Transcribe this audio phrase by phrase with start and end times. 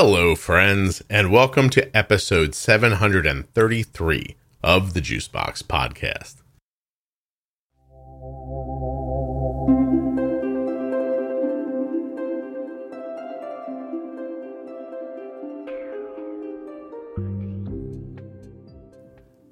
[0.00, 6.36] Hello, friends, and welcome to episode 733 of the Juicebox Podcast.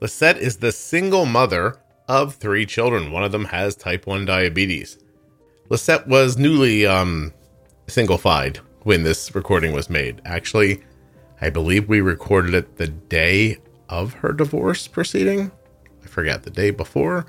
[0.00, 1.74] Lisette is the single mother
[2.06, 3.10] of three children.
[3.10, 4.96] One of them has type 1 diabetes.
[5.68, 7.34] Lisette was newly um,
[7.88, 10.22] single-fied when this recording was made.
[10.24, 10.80] Actually,
[11.40, 13.56] I believe we recorded it the day
[13.88, 15.50] of her divorce proceeding.
[16.04, 17.26] I forget the day before.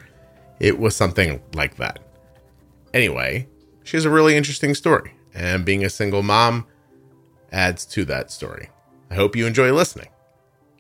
[0.60, 1.98] It was something like that.
[2.94, 3.48] Anyway,
[3.84, 6.68] she has a really interesting story, and being a single mom
[7.52, 8.70] adds to that story.
[9.10, 10.10] I hope you enjoy listening.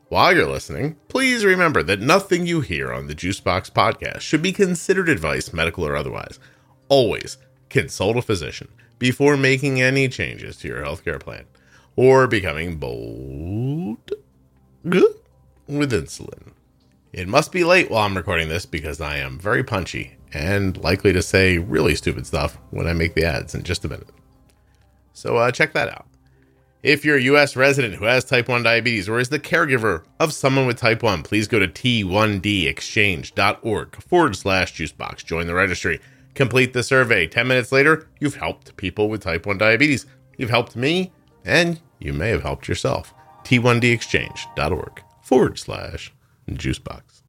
[0.10, 4.52] While you're listening, please remember that nothing you hear on the Juicebox podcast should be
[4.52, 6.38] considered advice, medical or otherwise.
[6.88, 7.38] Always
[7.68, 8.68] consult a physician
[9.00, 11.46] before making any changes to your healthcare plan
[11.96, 14.12] or becoming bold
[14.84, 16.52] with insulin.
[17.12, 21.14] It must be late while I'm recording this because I am very punchy and likely
[21.14, 24.10] to say really stupid stuff when I make the ads in just a minute.
[25.14, 26.06] So uh, check that out.
[26.84, 27.56] If you're a U.S.
[27.56, 31.24] resident who has type 1 diabetes or is the caregiver of someone with type 1,
[31.24, 35.26] please go to t1dexchange.org forward slash juicebox.
[35.26, 36.00] Join the registry.
[36.38, 37.26] Complete the survey.
[37.26, 40.06] 10 minutes later, you've helped people with type 1 diabetes.
[40.38, 41.12] You've helped me,
[41.44, 43.12] and you may have helped yourself.
[43.44, 46.14] t1dexchange.org forward slash
[46.48, 47.24] juicebox.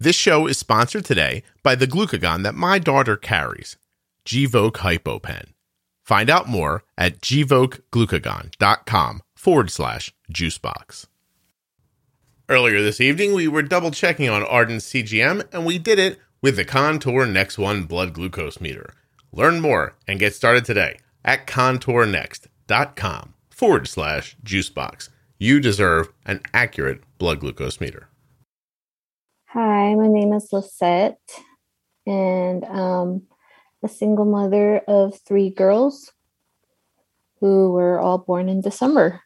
[0.00, 3.76] This show is sponsored today by the glucagon that my daughter carries,
[4.26, 5.52] Gvoke HypoPen.
[6.02, 11.06] Find out more at gvokeglucagon.com forward slash juicebox.
[12.48, 16.56] Earlier this evening, we were double checking on Arden's CGM, and we did it with
[16.56, 18.94] the Contour Next One blood glucose meter.
[19.32, 25.08] Learn more and get started today at contournext.com forward slash juicebox.
[25.38, 28.08] You deserve an accurate blood glucose meter.
[29.46, 31.18] Hi, my name is Lisette,
[32.06, 33.22] and um,
[33.82, 36.12] a single mother of three girls
[37.40, 39.22] who were all born in December.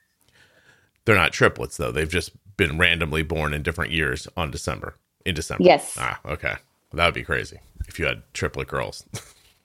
[1.04, 1.90] They're not triplets, though.
[1.90, 4.96] They've just been randomly born in different years on December.
[5.24, 5.64] In December.
[5.64, 5.96] Yes.
[5.98, 6.54] Ah, okay.
[6.94, 7.58] That would be crazy
[7.88, 9.04] if you had triplet girls.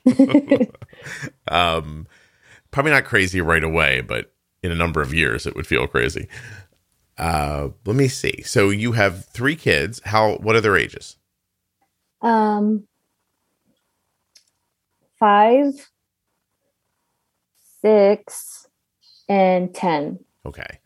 [1.47, 2.07] um,
[2.71, 4.31] probably not crazy right away, but
[4.63, 6.27] in a number of years, it would feel crazy.
[7.17, 8.41] Uh, let me see.
[8.43, 10.01] So you have three kids.
[10.05, 10.35] How?
[10.37, 11.17] What are their ages?
[12.21, 12.87] Um,
[15.19, 15.73] five,
[17.81, 18.67] six,
[19.27, 20.19] and ten.
[20.45, 20.79] Okay.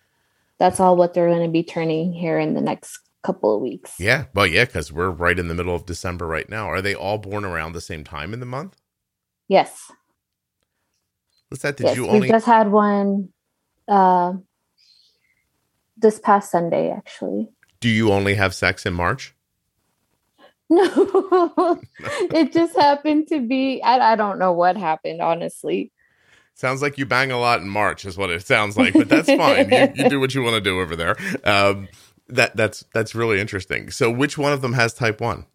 [0.57, 3.99] That's all what they're going to be turning here in the next couple of weeks.
[3.99, 4.25] Yeah.
[4.33, 6.69] Well, yeah, because we're right in the middle of December right now.
[6.69, 8.77] Are they all born around the same time in the month?
[9.47, 9.91] Yes.
[11.49, 11.77] What's that?
[11.77, 11.95] Did yes.
[11.97, 13.29] you We just had one
[13.87, 14.33] uh,
[15.97, 17.49] this past Sunday, actually.
[17.79, 19.35] Do you only have sex in March?
[20.73, 23.83] No, it just happened to be.
[23.83, 25.91] I, I don't know what happened, honestly.
[26.53, 28.93] Sounds like you bang a lot in March, is what it sounds like.
[28.93, 29.69] But that's fine.
[29.69, 31.17] you, you do what you want to do over there.
[31.43, 31.89] Um,
[32.31, 33.92] that that's that's really interesting.
[33.92, 35.46] So, which one of them has type one?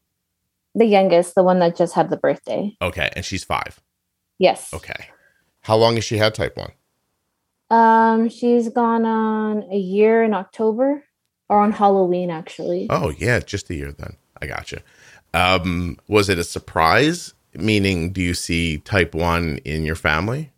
[0.74, 2.76] The youngest, the one that just had the birthday.
[2.82, 3.80] Okay, and she's five.
[4.38, 4.72] Yes.
[4.74, 5.08] Okay.
[5.62, 6.72] How long has she had type one?
[7.70, 11.04] Um, she's gone on a year in October
[11.48, 12.86] or on Halloween, actually.
[12.90, 14.16] Oh yeah, just a year then.
[14.40, 14.82] I gotcha.
[15.34, 17.34] Um, was it a surprise?
[17.54, 20.52] Meaning, do you see type one in your family?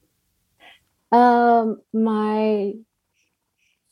[1.12, 2.74] Um, my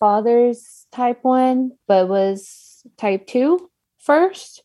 [0.06, 3.68] father's type one, but was type two
[3.98, 4.62] first,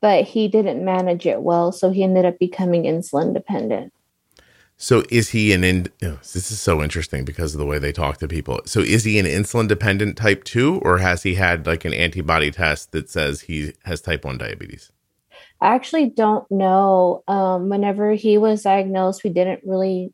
[0.00, 3.92] but he didn't manage it well, so he ended up becoming insulin dependent.
[4.76, 5.86] So is he an in?
[6.02, 8.60] oh, this is so interesting because of the way they talk to people.
[8.64, 12.50] So is he an insulin dependent type two, or has he had like an antibody
[12.50, 14.90] test that says he has type one diabetes?
[15.60, 17.22] I actually don't know.
[17.28, 20.12] Um, whenever he was diagnosed, we didn't really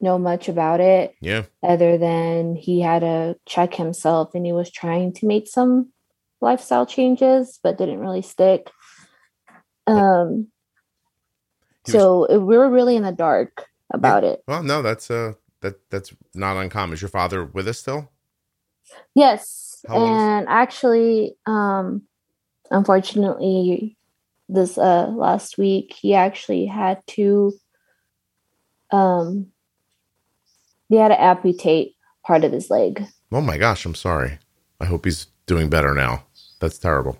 [0.00, 1.44] know much about it Yeah.
[1.62, 5.92] other than he had to check himself and he was trying to make some
[6.40, 8.70] lifestyle changes, but didn't really stick.
[9.86, 10.48] Um,
[11.86, 14.42] was- so it, we were really in the dark about it.
[14.46, 16.94] Well, no, that's uh that that's not uncommon.
[16.94, 18.10] Is your father with us still?
[19.14, 22.02] Yes, How old is- and actually, um,
[22.70, 23.96] unfortunately,
[24.48, 27.52] this uh last week he actually had to
[28.90, 29.46] um
[30.90, 31.94] he had to amputate
[32.26, 33.02] part of his leg.
[33.32, 34.38] Oh my gosh, I'm sorry.
[34.80, 36.24] I hope he's doing better now.
[36.60, 37.18] That's terrible.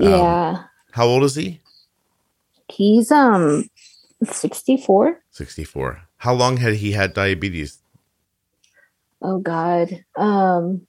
[0.00, 1.60] Um, Yeah, How old is he?
[2.70, 3.68] he's um
[4.24, 5.20] sixty four.
[5.32, 6.02] 64.
[6.18, 7.82] How long had he had diabetes?
[9.22, 10.04] oh God.
[10.16, 10.86] Um,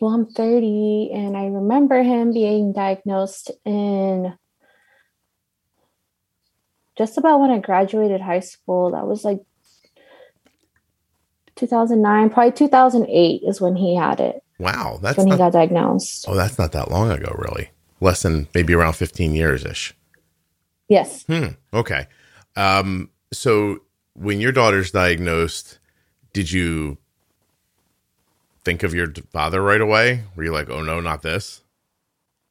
[0.00, 4.32] well, I'm 30 and I remember him being diagnosed in
[6.98, 8.92] just about when I graduated high school.
[8.92, 9.40] That was like
[11.56, 14.42] 2009, probably 2008 is when he had it.
[14.58, 16.26] Wow, that's when not, he got diagnosed.
[16.28, 17.70] oh, that's not that long ago, really.
[18.00, 19.94] Less than maybe around fifteen years ish.
[20.88, 21.24] Yes.
[21.24, 21.48] Hmm.
[21.72, 22.06] Okay.
[22.54, 23.10] Um.
[23.32, 23.80] So
[24.14, 25.78] when your daughter's diagnosed,
[26.32, 26.98] did you
[28.64, 30.24] think of your father right away?
[30.34, 31.62] Were you like, oh no, not this?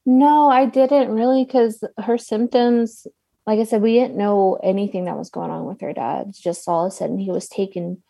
[0.05, 3.07] No, I didn't really because her symptoms,
[3.47, 6.33] like I said, we didn't know anything that was going on with her dad.
[6.33, 8.03] Just all of a sudden he was taking,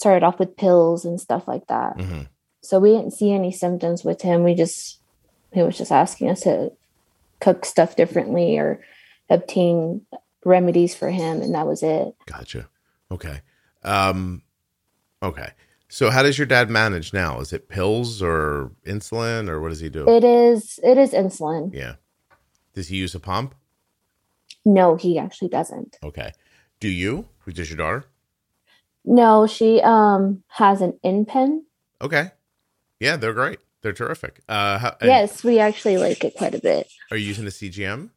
[0.00, 2.00] started off with pills and stuff like that.
[2.00, 2.22] hmm
[2.62, 4.42] So we didn't see any symptoms with him.
[4.44, 4.98] We just,
[5.52, 6.72] he was just asking us to
[7.40, 8.80] cook stuff differently or
[9.28, 10.06] obtain
[10.44, 11.42] remedies for him.
[11.42, 12.14] And that was it.
[12.26, 12.68] Gotcha.
[13.10, 13.42] Okay.
[13.84, 14.42] Um.
[15.22, 15.50] Okay.
[15.88, 17.40] So how does your dad manage now?
[17.40, 20.08] Is it pills or insulin or what does he do?
[20.08, 21.74] It is, it is insulin.
[21.74, 21.96] yeah.
[22.74, 23.54] Does he use a pump?
[24.64, 25.98] No, he actually doesn't.
[26.02, 26.32] Okay.
[26.78, 27.26] Do you?
[27.52, 28.04] Does your daughter?
[29.10, 31.62] No, she um has an InPen.
[32.00, 32.30] Okay.
[33.00, 33.58] Yeah, they're great.
[33.82, 34.40] They're terrific.
[34.48, 36.86] Uh, how, Yes, we actually like it quite a bit.
[37.10, 38.10] Are you using the CGM?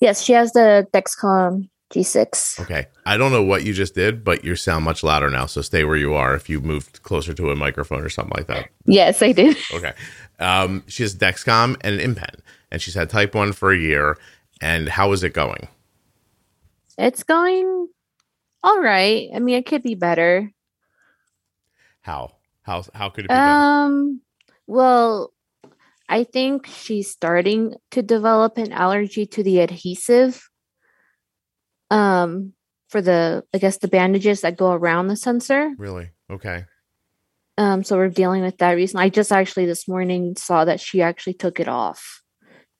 [0.00, 2.60] Yes, she has the Dexcom G6.
[2.62, 2.86] Okay.
[3.06, 5.46] I don't know what you just did, but you sound much louder now.
[5.46, 8.48] So stay where you are if you moved closer to a microphone or something like
[8.48, 8.70] that.
[8.86, 9.56] Yes, I did.
[9.72, 9.92] Okay.
[10.40, 12.40] Um, she has Dexcom and an InPen,
[12.72, 14.18] and she's had type 1 for a year.
[14.60, 15.68] And how is it going?
[16.98, 17.88] It's going
[18.64, 19.28] all right.
[19.34, 20.50] I mean, it could be better.
[22.00, 22.36] How?
[22.62, 23.42] How, how could it be better?
[23.42, 24.22] Um,
[24.66, 25.32] well,
[26.08, 30.48] I think she's starting to develop an allergy to the adhesive.
[31.90, 32.54] Um,
[32.88, 35.74] for the I guess the bandages that go around the sensor.
[35.78, 36.10] Really?
[36.30, 36.64] Okay.
[37.58, 39.00] Um, so we're dealing with that reason.
[39.00, 42.22] I just actually this morning saw that she actually took it off.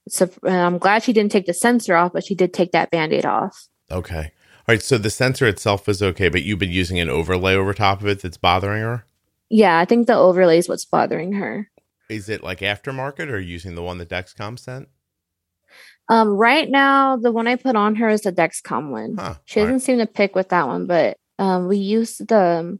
[0.07, 3.25] So I'm glad she didn't take the sensor off, but she did take that band-aid
[3.25, 3.67] off.
[3.91, 4.31] Okay.
[4.67, 4.81] All right.
[4.81, 8.07] So the sensor itself is okay, but you've been using an overlay over top of
[8.07, 9.05] it that's bothering her?
[9.49, 11.69] Yeah, I think the overlay is what's bothering her.
[12.09, 14.89] Is it like aftermarket or using the one that Dexcom sent?
[16.07, 19.17] Um, right now, the one I put on her is the Dexcom one.
[19.17, 19.35] Huh.
[19.45, 19.81] She doesn't right.
[19.81, 22.77] seem to pick with that one, but um, we used the.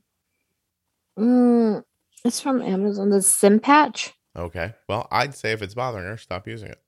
[1.18, 1.84] Mm,
[2.24, 3.10] it's from Amazon.
[3.10, 4.14] The Sim Patch.
[4.36, 4.74] Okay.
[4.88, 6.80] Well, I'd say if it's bothering her, stop using it.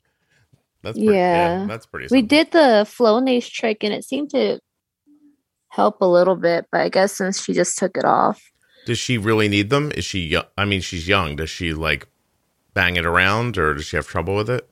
[0.84, 1.62] That's pretty, yeah.
[1.62, 1.66] Yeah.
[1.68, 2.08] That's pretty.
[2.12, 4.60] We did the flow Flonase trick, and it seemed to
[5.70, 6.66] help a little bit.
[6.72, 8.42] But I guess since she just took it off,
[8.86, 9.92] Does she really need them?
[9.96, 10.20] Is she?
[10.28, 11.36] yo- I mean, she's young.
[11.36, 12.08] Does she like
[12.74, 14.70] bang it around, or does she have trouble with it?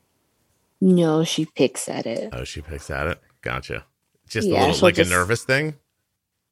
[0.81, 2.29] no, she picks at it.
[2.33, 3.19] Oh, she picks at it.
[3.41, 3.85] Gotcha.
[4.27, 5.75] Just a little like just- a nervous thing.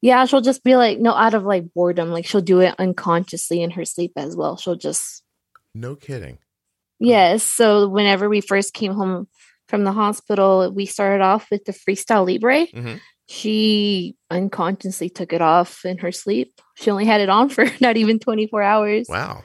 [0.00, 2.10] Yeah, she'll just be like, no, out of like boredom.
[2.10, 4.56] Like she'll do it unconsciously in her sleep as well.
[4.58, 5.22] She'll just
[5.74, 6.38] No kidding.
[7.00, 7.42] Yes.
[7.42, 9.28] So whenever we first came home
[9.68, 12.66] from the hospital, we started off with the Freestyle Libre.
[12.66, 13.00] Mhm.
[13.26, 16.60] She unconsciously took it off in her sleep.
[16.76, 19.06] She only had it on for not even 24 hours.
[19.08, 19.42] Wow.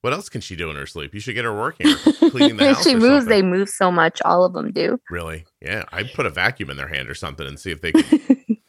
[0.00, 1.12] What else can she do in her sleep?
[1.12, 1.92] You should get her working.
[2.30, 3.28] Cleaning the house she moves, something.
[3.28, 4.22] they move so much.
[4.24, 5.00] All of them do.
[5.10, 5.44] Really?
[5.60, 5.84] Yeah.
[5.90, 8.20] I'd put a vacuum in their hand or something and see if they could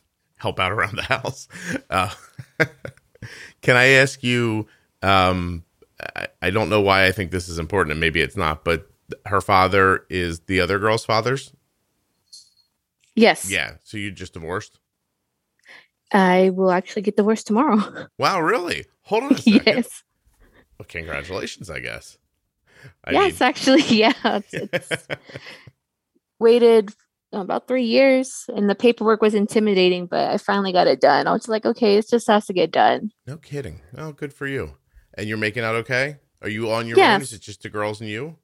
[0.37, 1.47] help out around the house.
[1.89, 2.09] Uh,
[3.61, 4.67] can I ask you?
[5.03, 5.63] Um,
[6.15, 8.89] I, I don't know why I think this is important, and maybe it's not, but
[9.25, 11.53] her father is the other girl's father's.
[13.19, 13.49] Yes.
[13.51, 13.75] Yeah.
[13.83, 14.79] So you just divorced?
[16.11, 18.07] I will actually get divorced tomorrow.
[18.17, 18.41] Wow.
[18.41, 18.85] Really?
[19.03, 19.63] Hold on a second.
[19.65, 20.03] yes.
[20.77, 22.17] Well, congratulations, I guess.
[23.03, 23.81] I yes, actually.
[23.89, 24.13] Yeah.
[24.23, 25.07] It's, it's
[26.39, 26.89] waited
[27.33, 31.27] uh, about three years and the paperwork was intimidating, but I finally got it done.
[31.27, 33.11] I was like, okay, it just has to get done.
[33.27, 33.81] no kidding.
[33.97, 34.75] Oh, good for you.
[35.15, 36.17] And you're making out okay?
[36.41, 37.15] Are you on your Yeah.
[37.15, 37.21] own?
[37.21, 38.37] Is it just the girls and you?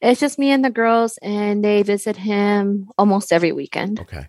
[0.00, 4.00] It's just me and the girls, and they visit him almost every weekend.
[4.00, 4.26] Okay.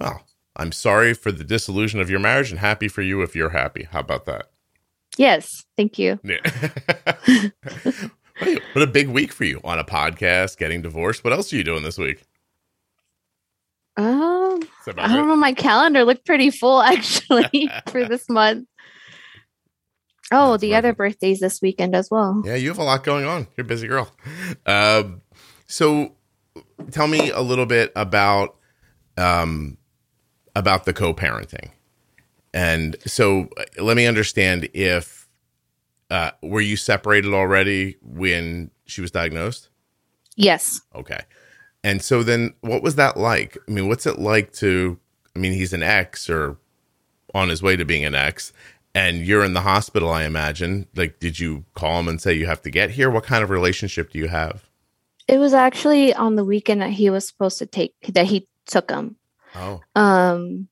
[0.00, 0.22] Well,
[0.56, 3.86] I'm sorry for the disillusion of your marriage and happy for you if you're happy.
[3.90, 4.50] How about that?
[5.16, 6.18] Yes, thank you.
[8.38, 8.60] Yeah.
[8.74, 11.24] what a- big week for you on a podcast, getting divorced.
[11.24, 12.22] What else are you doing this week?
[13.96, 15.28] Um, Is that about I don't it?
[15.28, 15.36] know.
[15.36, 18.68] My calendar looked pretty full actually for this month.
[20.32, 22.42] Oh, That's the other birthdays this weekend as well.
[22.44, 23.46] Yeah, you have a lot going on.
[23.56, 24.10] You're a busy girl.
[24.64, 25.22] Um,
[25.66, 26.14] so,
[26.90, 28.56] tell me a little bit about
[29.16, 29.76] um,
[30.54, 31.70] about the co-parenting.
[32.52, 35.28] And so, let me understand if
[36.10, 39.68] uh, were you separated already when she was diagnosed?
[40.36, 40.80] Yes.
[40.94, 41.20] Okay.
[41.82, 43.56] And so then what was that like?
[43.68, 44.98] I mean, what's it like to
[45.34, 46.56] I mean, he's an ex or
[47.34, 48.52] on his way to being an ex
[48.96, 50.88] and you're in the hospital, I imagine.
[50.96, 53.10] Like, did you call him and say you have to get here?
[53.10, 54.64] What kind of relationship do you have?
[55.28, 58.90] It was actually on the weekend that he was supposed to take that he took
[58.90, 59.16] him.
[59.54, 60.68] Oh, Um,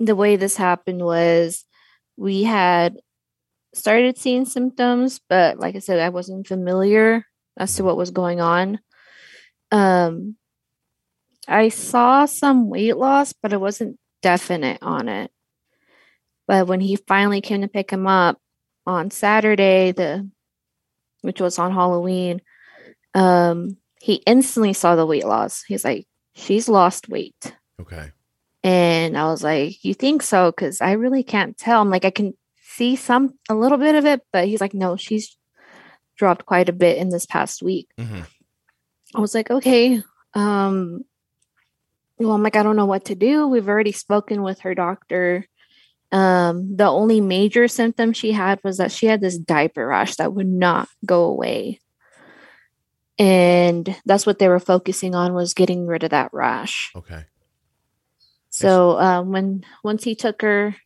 [0.00, 1.64] the way this happened was
[2.16, 2.96] we had
[3.74, 7.26] started seeing symptoms, but like I said, I wasn't familiar
[7.56, 8.80] as to what was going on.
[9.70, 10.34] Um,
[11.46, 15.30] I saw some weight loss, but I wasn't definite on it.
[16.46, 18.38] But when he finally came to pick him up
[18.86, 20.30] on Saturday, the
[21.22, 22.40] which was on Halloween,
[23.14, 25.64] um, he instantly saw the weight loss.
[25.64, 28.12] He's like, "She's lost weight." okay.
[28.62, 30.50] And I was like, You think so?
[30.50, 31.80] Because I really can't tell.
[31.80, 34.96] I'm like, I can see some, a little bit of it, but he's like, No,
[34.96, 35.36] she's
[36.16, 37.88] dropped quite a bit in this past week.
[37.98, 38.22] hmm
[39.14, 40.02] I was like, Okay.
[40.34, 41.02] Um,
[42.18, 43.46] well, I'm like, I don't know what to do.
[43.46, 45.46] We've already spoken with her doctor.
[46.12, 50.32] Um, the only major symptom she had was that she had this diaper rash that
[50.32, 51.80] would not go away.
[53.18, 56.92] And that's what they were focusing on was getting rid of that rash.
[56.94, 57.24] Okay.
[58.50, 60.76] So um, when once he took her,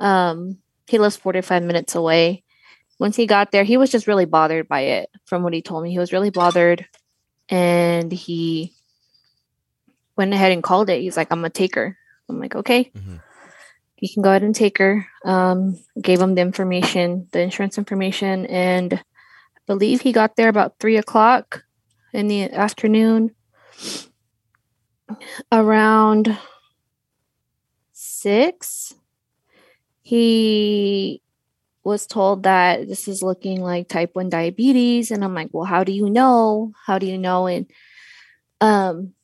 [0.00, 2.44] um, he lives 45 minutes away.
[2.98, 5.10] Once he got there, he was just really bothered by it.
[5.26, 6.86] From what he told me, he was really bothered,
[7.48, 8.74] and he
[10.16, 11.00] went ahead and called it.
[11.00, 11.96] He's like, "I'm gonna take her."
[12.28, 13.16] I'm like, "Okay, hmm
[14.00, 18.46] you can go ahead and take her." Um, gave him the information, the insurance information,
[18.46, 21.64] and I believe he got there about three o'clock
[22.12, 23.34] in the afternoon.
[25.50, 26.38] Around
[27.92, 28.94] six,
[30.02, 31.22] he
[31.84, 35.10] was told that this is looking like type 1 diabetes.
[35.10, 36.72] And I'm like, well, how do you know?
[36.86, 37.46] How do you know?
[37.46, 37.66] And
[38.60, 39.14] um,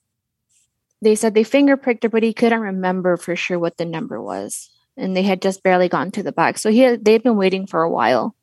[1.05, 4.21] they said they finger pricked her, but he couldn't remember for sure what the number
[4.21, 4.71] was.
[4.97, 6.57] And they had just barely gotten to the back.
[6.59, 8.35] So he had, they'd been waiting for a while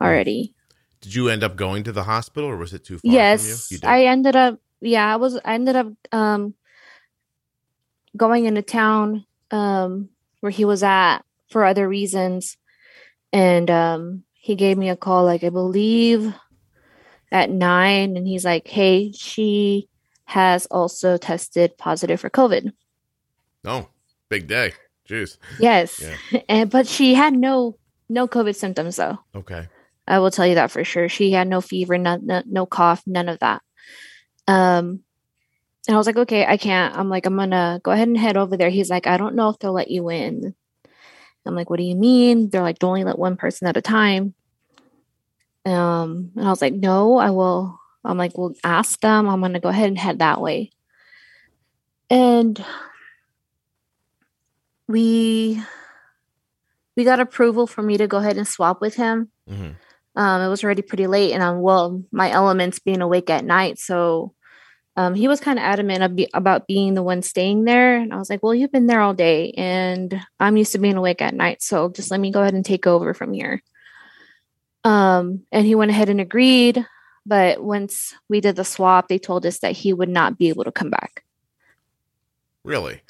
[0.00, 0.54] already.
[1.00, 3.12] Did you end up going to the hospital, or was it too far?
[3.12, 3.78] yes you?
[3.80, 6.54] you i ended up yeah i was i ended up um
[8.16, 10.08] going into town um
[10.40, 11.20] where he was at
[11.50, 12.56] for other reasons
[13.32, 16.34] and um he gave me a call like i believe
[17.30, 19.88] at nine and he's like hey she
[20.28, 22.72] has also tested positive for covid
[23.64, 23.88] oh,
[24.28, 24.72] big day.
[25.08, 25.38] Jeez.
[25.58, 26.00] yes
[26.32, 26.40] Yeah.
[26.48, 27.76] and but she had no
[28.08, 29.68] no covid symptoms though Okay.
[30.08, 31.08] I will tell you that for sure.
[31.08, 33.62] She had no fever, no, no, no cough, none of that.
[34.46, 35.00] Um,
[35.86, 36.96] and I was like, okay, I can't.
[36.96, 38.70] I'm like, I'm gonna go ahead and head over there.
[38.70, 40.54] He's like, I don't know if they'll let you in.
[41.46, 42.50] I'm like, what do you mean?
[42.50, 44.34] They're like, don't only let one person at a time.
[45.64, 47.77] Um, and I was like, no, I will.
[48.04, 49.28] I'm like, well, ask them.
[49.28, 50.70] I'm gonna go ahead and head that way.
[52.10, 52.62] And
[54.86, 55.62] we
[56.96, 59.30] we got approval for me to go ahead and swap with him.
[59.48, 59.72] Hmm
[60.18, 63.78] um, it was already pretty late and i'm well my elements being awake at night.
[63.78, 64.34] So
[64.96, 67.96] um, he was kind of adamant ab- about being the one staying there.
[67.96, 70.96] And i was like well you've been there all day and i'm used to being
[70.96, 71.62] awake at night.
[71.62, 73.62] So just let me go ahead and take over from here.
[74.84, 76.84] Um, and he went ahead and agreed
[77.28, 80.64] but once we did the swap they told us that he would not be able
[80.64, 81.22] to come back
[82.64, 83.00] Really?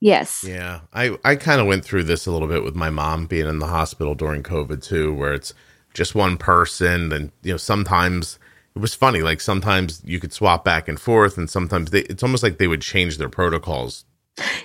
[0.00, 0.80] yes Yeah.
[0.92, 3.58] I I kind of went through this a little bit with my mom being in
[3.58, 5.52] the hospital during COVID too, where it's
[5.94, 8.38] just one person, and you know sometimes
[8.74, 9.22] it was funny.
[9.22, 12.66] Like sometimes you could swap back and forth, and sometimes they, it's almost like they
[12.68, 14.04] would change their protocols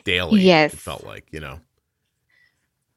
[0.03, 0.41] daily.
[0.41, 0.73] Yes.
[0.73, 1.59] It felt like you know.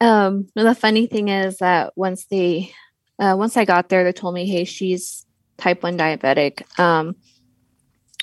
[0.01, 2.73] Um, the funny thing is that once they,
[3.19, 5.26] uh, once I got there, they told me, "Hey, she's
[5.59, 6.63] type one diabetic.
[6.79, 7.17] Um,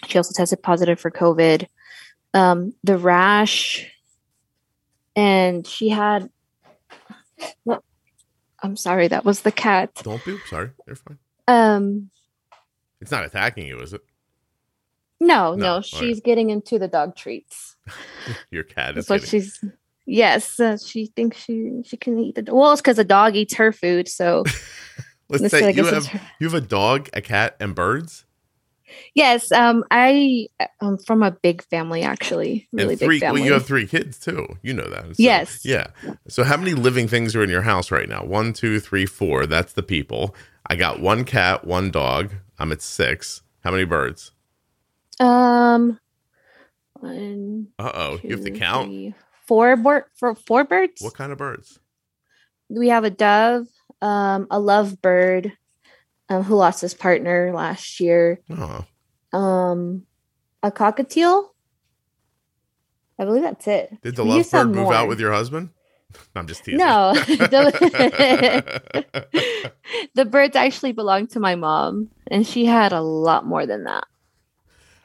[0.08, 1.68] she also tested positive for COVID.
[2.34, 3.86] Um, the rash,
[5.16, 6.30] and she had.
[7.64, 7.84] What?
[8.62, 9.92] I'm sorry, that was the cat.
[10.04, 10.72] Don't be sorry.
[10.88, 11.18] You're fine.
[11.48, 12.10] Um,
[13.02, 14.02] It's not attacking you, is it?
[15.20, 15.86] no, No, no, all right.
[15.86, 17.76] she's getting into the dog treats.
[18.52, 19.06] Your cat is.
[19.06, 19.64] That's what she's.
[20.06, 22.54] Yes, uh, she thinks she she can eat the.
[22.54, 24.44] Well, it's because the dog eats her food, so.
[25.42, 28.26] Let's say I you have her- you have a dog, a cat, and birds,
[29.16, 30.48] Yes, um, I
[30.80, 33.16] am from a big family, actually, really three.
[33.16, 33.42] big family.
[33.42, 34.58] Well, you have three kids too.
[34.62, 35.06] You know that.
[35.08, 35.66] So, Yes.
[35.66, 35.88] Yeah.
[36.28, 38.24] So how many living things are in your house right now?
[38.24, 39.48] One, two, three, four.
[39.48, 40.36] That's the people.
[40.68, 42.34] I got one cat, one dog.
[42.60, 43.42] I'm at six.
[43.64, 44.32] How many birds?
[45.20, 46.00] um,
[46.94, 48.20] one, Uh oh.
[48.24, 48.88] You have to count.
[48.90, 49.14] three,
[49.48, 51.02] four bird for four birds.
[51.02, 51.80] What kind of birds?
[52.70, 53.68] We have a dove,
[54.04, 55.54] um, a lovebird,
[56.30, 58.40] um, who lost his partner last year.
[58.50, 58.86] Oh,
[59.38, 60.06] Um,
[60.62, 61.50] a cockatiel.
[63.18, 64.02] I believe that's it.
[64.02, 65.70] did the We used to have lovebird move out with your husband?
[66.36, 66.80] I'm just teasing.
[66.80, 67.72] No, the,
[70.16, 74.06] the birds actually belonged to my mom, and she had a lot more than that.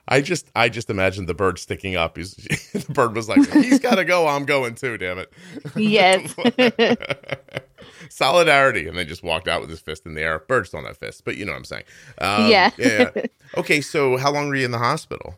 [0.09, 2.17] I just I just imagined the bird sticking up.
[2.17, 2.35] He's,
[2.73, 4.27] the bird was like, "He's got to go.
[4.27, 4.97] I'm going too.
[4.99, 5.33] Damn it."
[5.77, 6.35] Yes.
[8.11, 10.38] Solidarity, and then just walked out with his fist in the air.
[10.38, 11.85] Birds don't have fists, but you know what I'm saying.
[12.19, 12.71] Um, Yeah.
[12.79, 13.11] yeah.
[13.57, 15.37] Okay, so how long were you in the hospital?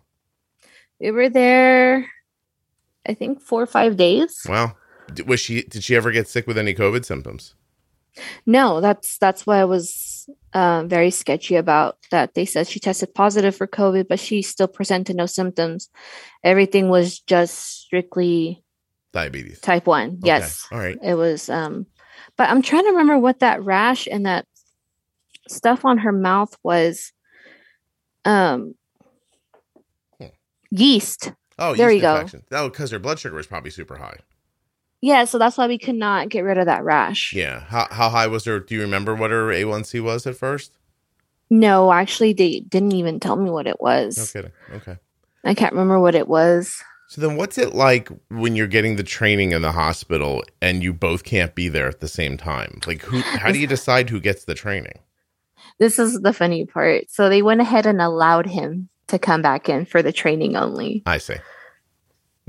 [1.01, 2.07] we were there,
[3.09, 4.43] I think, four or five days.
[4.49, 4.77] Wow.
[5.27, 5.63] Was she?
[5.63, 7.55] Did she ever get sick with any COVID symptoms?
[8.47, 9.93] No, that's that's why I was
[10.53, 11.97] um, very sketchy about.
[12.11, 15.89] That they said she tested positive for COVID, but she still presented no symptoms.
[16.45, 18.63] Everything was just strictly
[19.13, 19.61] Diabetes.
[19.61, 20.11] type one.
[20.11, 20.99] Okay, Yes, All right.
[21.03, 21.49] it was.
[21.49, 21.87] Um,
[22.37, 24.47] but I'm trying to remember what that rash and that
[25.49, 27.13] stuff on her mouth was.
[28.25, 28.75] Um,
[30.21, 30.27] Hmm.
[30.71, 31.33] yeast.
[31.59, 32.15] Oh, There yeast you go.
[32.17, 32.43] infection.
[32.53, 34.19] Oh, because her blood sugar was probably super high.
[35.03, 37.33] Yeah, so that's why we could not get rid of that rash.
[37.33, 37.61] Yeah.
[37.61, 38.61] How how high was her?
[38.61, 40.77] Do you remember what her A1C was at first?
[41.49, 44.17] No, actually, they didn't even tell me what it was.
[44.19, 44.53] No kidding.
[44.77, 44.97] Okay.
[45.45, 46.83] I can't remember what it was.
[47.09, 50.93] So then, what's it like when you're getting the training in the hospital and you
[50.93, 52.79] both can't be there at the same time?
[52.87, 53.21] Like, who?
[53.21, 55.01] How do you decide who gets the training?
[55.79, 57.11] This is the funny part.
[57.11, 61.03] So they went ahead and allowed him to come back in for the training only.
[61.07, 61.37] I see.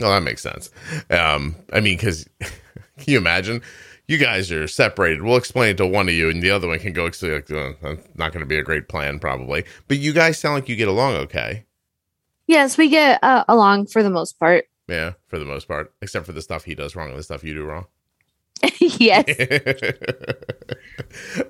[0.02, 0.72] Well, that makes sense.
[1.10, 3.62] Um, I mean, because can you imagine?
[4.08, 5.22] You guys are separated.
[5.22, 7.06] We'll explain it to one of you, and the other one can go.
[7.06, 9.64] Like, uh, that's not going to be a great plan, probably.
[9.88, 11.66] But you guys sound like you get along okay.
[12.48, 14.66] Yes, we get uh, along for the most part.
[14.88, 17.44] Yeah, for the most part, except for the stuff he does wrong and the stuff
[17.44, 17.86] you do wrong.
[18.80, 19.26] yes.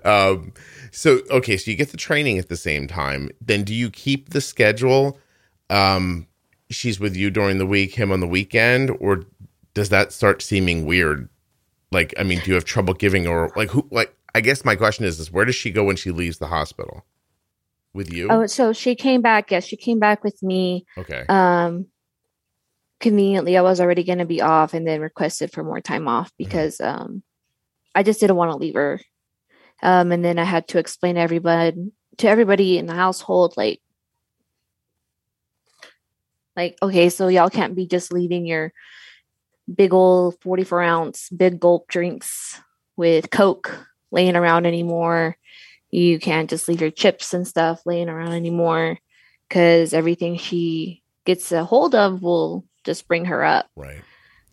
[0.03, 0.53] um,
[0.91, 3.31] so okay, so you get the training at the same time.
[3.39, 5.17] Then do you keep the schedule?
[5.69, 6.27] Um,
[6.71, 9.25] she's with you during the week, him on the weekend, or
[9.73, 11.29] does that start seeming weird?
[11.91, 13.87] Like, I mean, do you have trouble giving or like who?
[13.91, 16.47] Like, I guess my question is, is where does she go when she leaves the
[16.47, 17.05] hospital?
[17.93, 18.29] With you?
[18.29, 19.51] Oh, so she came back.
[19.51, 20.85] Yes, she came back with me.
[20.97, 21.25] okay.
[21.27, 21.87] Um,
[23.01, 26.31] conveniently, I was already going to be off, and then requested for more time off
[26.37, 27.21] because um,
[27.93, 29.01] I just didn't want to leave her.
[29.83, 33.81] Um, and then I had to explain to everybody to everybody in the household, like,
[36.55, 38.73] like okay, so y'all can't be just leaving your
[39.73, 42.59] big old forty-four ounce big gulp drinks
[42.97, 45.37] with Coke laying around anymore.
[45.89, 48.97] You can't just leave your chips and stuff laying around anymore
[49.47, 53.69] because everything she gets a hold of will just bring her up.
[53.75, 54.01] Right.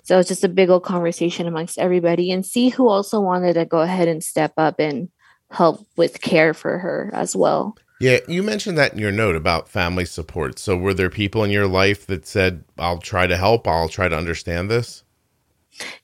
[0.03, 3.65] So it's just a big old conversation amongst everybody and see who also wanted to
[3.65, 5.11] go ahead and step up and
[5.51, 7.77] help with care for her as well.
[8.01, 10.59] Yeah, you mentioned that in your note about family support.
[10.59, 13.67] So, were there people in your life that said, "I'll try to help.
[13.67, 15.03] I'll try to understand this"?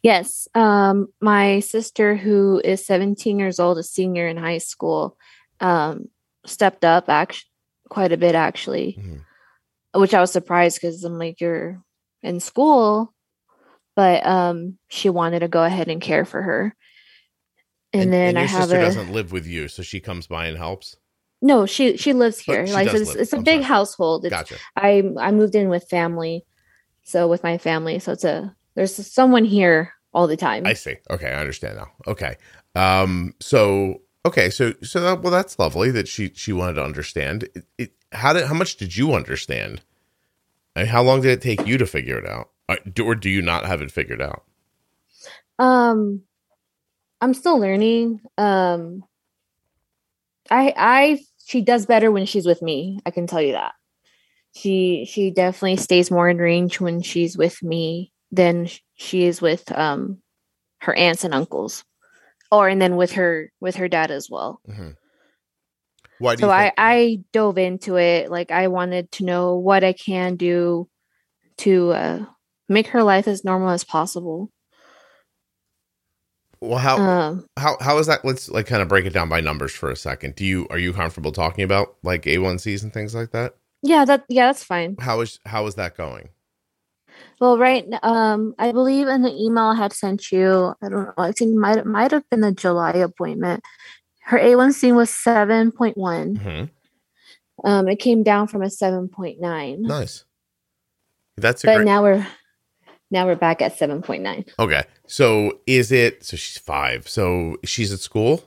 [0.03, 0.49] Yes.
[0.55, 5.17] Um, my sister, who is 17 years old, a senior in high school,
[5.61, 6.09] um,
[6.47, 7.45] stepped up act-
[7.89, 9.25] quite a bit actually, Mhm.
[9.95, 11.83] which I was surprised because I'm like, you're
[12.23, 13.13] in school,
[13.95, 16.75] but um, she wanted to go ahead and care for her.
[17.93, 20.47] And, then your I have sister a doesn't live with you, so she comes by
[20.47, 20.97] and helps.
[21.45, 22.67] No, she she lives here.
[22.67, 23.65] she like it's, it's a I'm big sorry.
[23.65, 24.25] household.
[24.25, 24.57] It's, Gotcha.
[24.77, 26.45] I I moved in with family,
[27.03, 30.67] so with my family, so it's a there's someone here all the time.
[30.67, 30.97] I see.
[31.11, 31.89] Okay, I understand now.
[32.07, 32.37] Okay.
[32.75, 33.35] Um.
[33.41, 34.49] So okay.
[34.49, 37.45] So so that, well, that's lovely that she she wanted to understand.
[37.55, 39.83] It, it, how did how much did you understand?
[40.75, 42.49] And how long did it take you to figure it out?
[42.71, 44.45] Uh, do- Or do you not have it figured out?
[45.59, 46.23] Um,
[47.21, 48.23] I'm still learning.
[48.39, 49.05] Um,
[50.51, 52.99] I I she does better when she's with me.
[53.07, 53.75] I can tell you that.
[54.55, 59.71] She she definitely stays more in range when she's with me than she is with
[59.73, 60.23] um
[60.81, 61.85] her aunts and uncles,
[62.53, 64.61] or and then with her with her dad as well.
[64.69, 64.97] Mhm.
[66.19, 68.31] Why do So I I dove into it.
[68.31, 70.89] Like I wanted to know what I can do
[71.59, 72.25] to uh,
[72.69, 74.51] make her life as normal as possible.
[76.65, 78.25] Well how Um, how how is that?
[78.25, 80.35] Let's like kind of break it down by numbers for a second.
[80.35, 83.55] Do you are you comfortable talking about like A1Cs and things like that?
[83.83, 84.97] yeah, that yeah, that's fine.
[85.01, 86.31] How is how is that going?
[87.41, 87.85] Well, right.
[88.03, 90.75] Um, I believe in the email I had sent you.
[90.83, 91.15] I don't know.
[91.19, 93.63] I think might might have been the July appointment.
[94.23, 96.37] Her A1C was seven point one.
[96.39, 96.71] Mhm.
[97.63, 100.25] Um, it came down from a seven point nine, Nice.
[101.37, 101.85] That's a but great.
[101.85, 102.27] now we're
[103.15, 104.45] now we're back at seven point nine.
[104.59, 104.83] Okay.
[105.07, 107.09] So is it so she's 5.
[107.09, 108.45] So she's at school?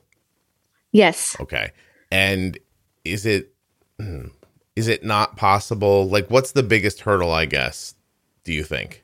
[0.91, 1.36] Yes.
[1.39, 1.71] Okay.
[2.12, 2.60] And
[3.03, 3.53] is it
[3.99, 4.27] hmm,
[4.75, 7.95] it not possible like what's the biggest hurdle I guess
[8.43, 9.03] do you think?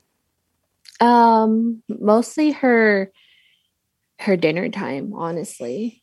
[1.00, 3.12] Um, mostly her
[4.20, 6.02] her dinner time, honestly.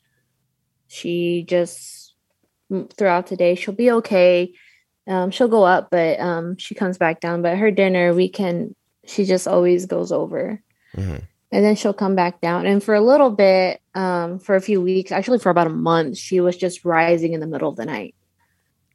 [0.89, 2.15] She just
[2.97, 4.53] throughout the day she'll be okay.
[5.07, 7.43] Um, she'll go up, but um, she comes back down.
[7.43, 8.75] But her dinner, we can.
[9.07, 10.61] She just always goes over,
[10.97, 11.23] Mhm.
[11.53, 12.67] and then she'll come back down.
[12.67, 16.17] And for a little bit, um, for a few weeks, actually for about a month,
[16.19, 18.15] she was just rising in the middle of the night.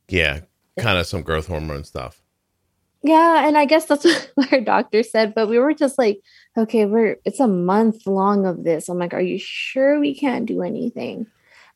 [0.07, 0.41] Yeah,
[0.77, 2.21] kind of some growth hormone stuff.
[3.01, 5.33] Yeah, and I guess that's what her doctor said.
[5.35, 6.19] But we were just like,
[6.57, 8.89] okay, we're it's a month long of this.
[8.89, 11.27] I'm like, are you sure we can't do anything?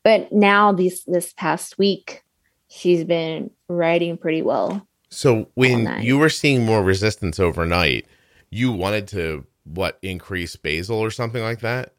[0.03, 2.23] But now these this past week,
[2.67, 4.87] she's been riding pretty well.
[5.11, 8.05] So when you were seeing more resistance overnight,
[8.51, 11.93] you wanted to what increase basal or something like that?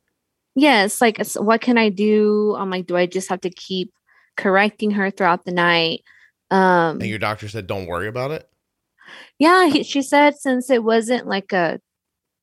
[0.57, 2.55] Yes, like what can I do?
[2.59, 3.93] I'm like, do I just have to keep
[4.37, 6.03] correcting her throughout the night?
[6.51, 8.49] Um And your doctor said don't worry about it?
[9.39, 11.81] yeah, he, she said since it wasn't like a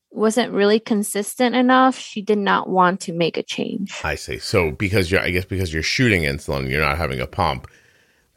[0.09, 3.93] wasn't really consistent enough, she did not want to make a change.
[4.03, 4.39] I see.
[4.39, 7.67] So because you're I guess because you're shooting insulin, you're not having a pump.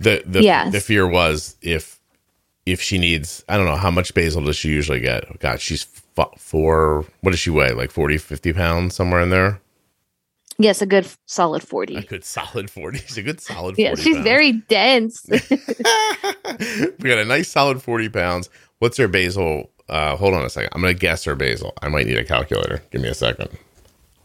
[0.00, 0.72] The the Yes.
[0.72, 1.99] the fear was if
[2.72, 5.38] if she needs I don't know how much basal does she usually get?
[5.40, 7.72] God, she's f- four what does she weigh?
[7.72, 9.60] Like 40 50 pounds somewhere in there?
[10.58, 11.96] Yes, a good solid 40.
[11.96, 12.98] A good solid 40.
[12.98, 13.82] She's a good solid 40.
[13.82, 14.24] Yeah, she's pounds.
[14.24, 15.26] very dense.
[15.30, 18.50] we got a nice solid 40 pounds.
[18.78, 19.70] What's her basal?
[19.88, 20.68] Uh, hold on a second.
[20.74, 21.72] I'm going to guess her basal.
[21.80, 22.82] I might need a calculator.
[22.90, 23.48] Give me a second.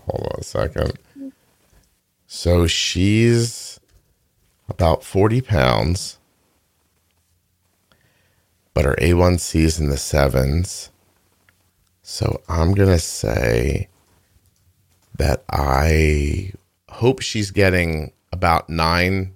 [0.08, 0.94] Hold on a second.
[2.28, 3.80] So she's
[4.68, 6.18] about 40 pounds,
[8.76, 10.92] but her A1C is in the sevens.
[12.04, 13.90] So I'm going to say
[15.18, 16.52] that I
[16.90, 19.36] hope she's getting about nine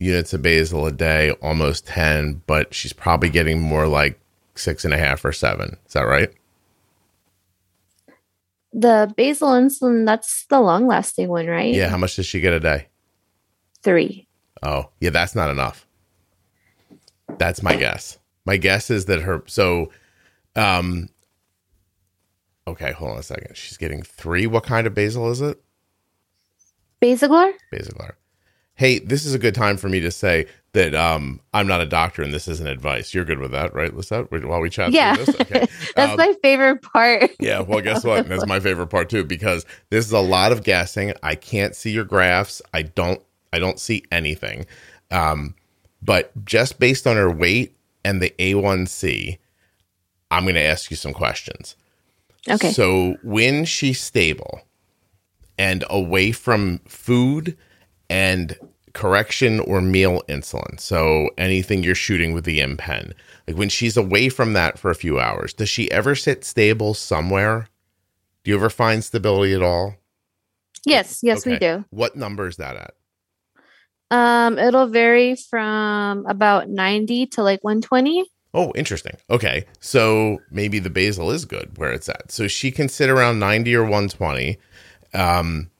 [0.00, 4.18] units of basal a day, almost 10, but she's probably getting more like
[4.56, 5.76] six and a half or seven.
[5.86, 6.34] Is that right?
[8.72, 11.74] the basal insulin, that's the long lasting one, right?
[11.74, 11.88] Yeah.
[11.88, 12.86] How much does she get a day?
[13.82, 14.26] Three.
[14.62, 15.86] Oh, yeah, that's not enough.
[17.38, 18.18] That's my guess.
[18.50, 19.92] My guess is that her, so,
[20.56, 21.08] um,
[22.66, 23.56] okay, hold on a second.
[23.56, 24.48] She's getting three.
[24.48, 25.62] What kind of basal is it?
[27.00, 27.52] Basaglar?
[27.72, 28.16] Basilar.
[28.74, 31.86] Hey, this is a good time for me to say that um, I'm not a
[31.86, 33.14] doctor and this isn't advice.
[33.14, 34.32] You're good with that, right, Lisette?
[34.32, 35.14] While we chat Yeah.
[35.14, 35.40] through this?
[35.42, 35.66] Okay.
[35.94, 37.30] That's Um, my favorite part.
[37.38, 38.26] Yeah, well, guess what?
[38.28, 41.12] That's my favorite part too because this is a lot of guessing.
[41.22, 42.60] I can't see your graphs.
[42.74, 43.22] I don't.
[43.52, 44.66] I don't see anything.
[45.12, 45.54] Um,
[46.02, 49.38] but just based on her weight and the A1C,
[50.30, 51.76] I'm going to ask you some questions.
[52.48, 52.72] Okay.
[52.72, 54.62] So when she's stable
[55.58, 57.56] and away from food
[58.08, 58.56] and
[58.92, 63.12] correction or meal insulin, so anything you're shooting with the InPen,
[63.46, 66.94] like when she's away from that for a few hours, does she ever sit stable
[66.94, 67.68] somewhere?
[68.42, 69.96] Do you ever find stability at all?
[70.86, 71.84] yes, yes, we do.
[71.90, 72.94] What number is that at?
[74.10, 78.24] Um, it'll vary from about 90 to like 120.
[78.52, 79.16] Oh, interesting.
[79.30, 79.64] Okay.
[79.78, 82.32] So maybe the basal is good where it's at.
[82.32, 84.58] So she can sit around 90 or 120
[85.14, 85.70] um,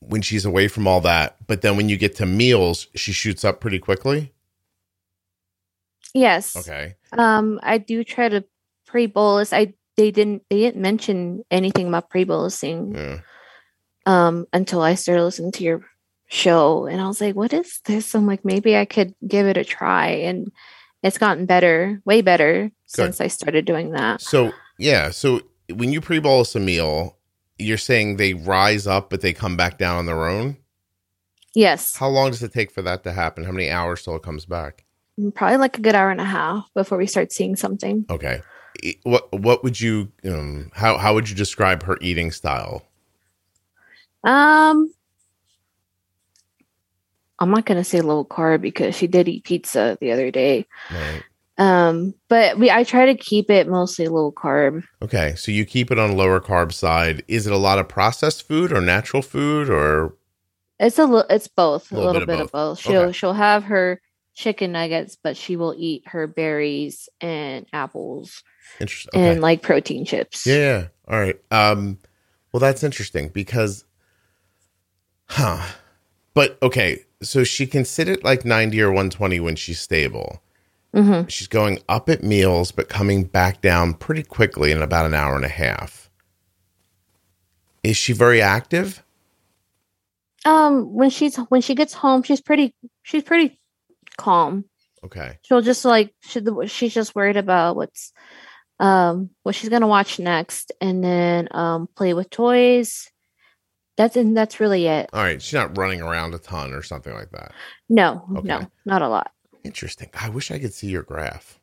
[0.00, 1.36] when she's away from all that.
[1.46, 4.32] But then when you get to meals, she shoots up pretty quickly.
[6.14, 6.56] Yes.
[6.56, 6.94] Okay.
[7.12, 8.44] Um, I do try to
[8.86, 9.52] pre bolus.
[9.52, 13.20] I they didn't they didn't mention anything about pre bolusing Yeah.
[14.06, 15.80] um until I started listening to your
[16.34, 18.14] show and I was like, what is this?
[18.14, 20.50] I'm like, maybe I could give it a try and
[21.02, 24.20] it's gotten better, way better since I started doing that.
[24.20, 25.10] So, yeah.
[25.10, 25.42] So
[25.72, 27.18] when you pre bolus a meal,
[27.58, 30.56] you're saying they rise up, but they come back down on their own.
[31.54, 31.96] Yes.
[31.96, 33.44] How long does it take for that to happen?
[33.44, 34.84] How many hours till it comes back?
[35.34, 38.04] Probably like a good hour and a half before we start seeing something.
[38.10, 38.40] Okay.
[39.04, 42.82] What what would you um how how would you describe her eating style?
[44.24, 44.92] Um
[47.44, 50.66] I'm not gonna say low carb because she did eat pizza the other day.
[50.90, 51.22] Right.
[51.58, 54.82] Um, but we I try to keep it mostly low carb.
[55.02, 57.22] Okay, so you keep it on lower carb side.
[57.28, 60.16] Is it a lot of processed food or natural food or
[60.80, 62.78] It's a little it's both, a Little little, bit of bit, of both.
[62.78, 62.80] both.
[62.80, 63.12] She'll Okay.
[63.12, 64.00] she'll have her
[64.34, 68.42] chicken nuggets, but she will eat her berries and apples
[68.80, 69.10] interesting?
[69.20, 69.30] Okay.
[69.30, 70.46] and like protein chips.
[70.46, 70.86] yeah, yeah.
[71.06, 71.38] All right.
[71.52, 71.98] Um
[72.52, 73.84] well that's interesting because
[75.28, 75.64] huh.
[76.34, 80.42] But okay, so she can sit at like 90 or 120 when she's stable.
[80.94, 85.14] hmm She's going up at meals but coming back down pretty quickly in about an
[85.14, 86.10] hour and a half.
[87.82, 89.02] Is she very active?
[90.44, 93.60] Um, when she's when she gets home, she's pretty she's pretty
[94.18, 94.64] calm.
[95.04, 95.38] Okay.
[95.42, 98.12] She'll just like she, she's just worried about what's
[98.80, 103.10] um what she's gonna watch next, and then um play with toys,
[103.96, 105.08] That's and that's really it.
[105.12, 107.52] All right, she's not running around a ton or something like that.
[107.88, 108.48] No, Okay.
[108.48, 109.30] no, not a lot.
[109.62, 110.10] Interesting.
[110.14, 111.60] I wish I could see your graph.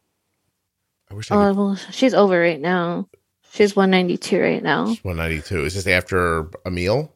[1.09, 1.57] I wish I Oh could.
[1.57, 3.09] well, she's over right now.
[3.51, 4.85] She's 192 right now.
[5.03, 5.65] 192.
[5.65, 7.13] Is this after a meal?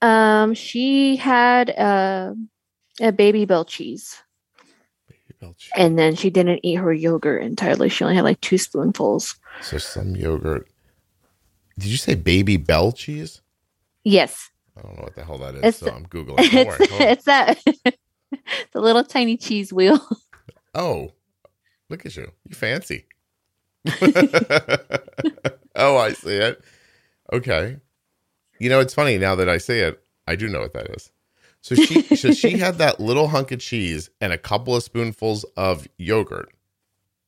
[0.00, 2.34] Um, she had uh,
[3.00, 4.16] a Babybel cheese,
[5.76, 7.88] and then she didn't eat her yogurt entirely.
[7.88, 9.36] She only had like two spoonfuls.
[9.62, 10.68] So some yogurt.
[11.78, 13.41] Did you say Babybel cheese?
[14.04, 15.60] Yes, I don't know what the hell that is.
[15.60, 16.36] It's- so I'm googling.
[16.38, 17.58] Worry, it's, hold it's that
[18.72, 20.00] the little tiny cheese wheel.
[20.74, 21.12] Oh,
[21.90, 22.32] look at you.
[22.48, 23.04] You fancy.
[25.74, 26.62] oh, I see it.
[27.32, 27.76] Okay.
[28.58, 31.10] You know, it's funny now that I say it, I do know what that is.
[31.62, 35.44] So she so she had that little hunk of cheese and a couple of spoonfuls
[35.56, 36.48] of yogurt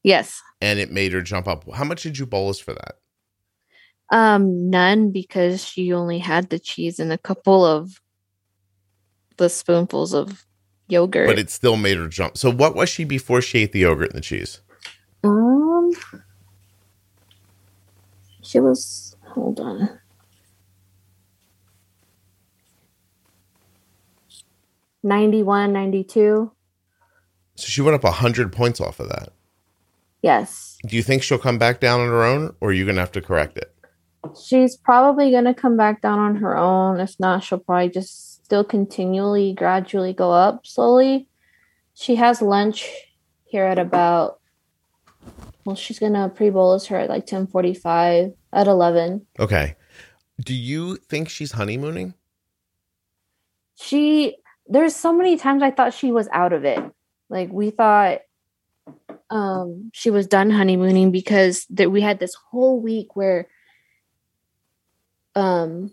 [0.02, 0.40] Yes.
[0.60, 1.70] and it made her jump up.
[1.72, 2.98] How much did you bolus for that?
[4.14, 8.00] Um, none because she only had the cheese and a couple of
[9.38, 10.46] the spoonfuls of
[10.86, 11.26] yogurt.
[11.26, 12.38] But it still made her jump.
[12.38, 14.60] So what was she before she ate the yogurt and the cheese?
[15.24, 15.90] um,
[18.40, 19.16] she was.
[19.30, 19.98] Hold on.
[25.02, 26.52] Ninety-one, ninety-two.
[27.56, 29.30] So she went up 100 points off of that.
[30.22, 32.94] Yes, Do you think she'll come back down on her own or are you going
[32.94, 33.73] to have to correct it?
[34.32, 37.00] She's probably gonna come back down on her own.
[37.00, 41.28] If not, she'll probably just still continually, gradually go up slowly.
[41.94, 42.88] She has lunch
[43.44, 44.40] here at about.
[45.64, 49.26] Well, she's gonna pre-bolus her at like ten forty-five at eleven.
[49.38, 49.76] Okay.
[50.44, 52.14] Do you think she's honeymooning?
[53.74, 56.82] she there's so many times I thought she was out of it.
[57.28, 58.20] Like we thought
[59.30, 63.48] um she was done honeymooning because that we had this whole week where
[65.34, 65.90] um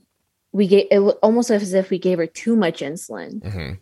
[0.54, 3.42] we gave it almost as if we gave her too much insulin.
[3.44, 3.74] hmm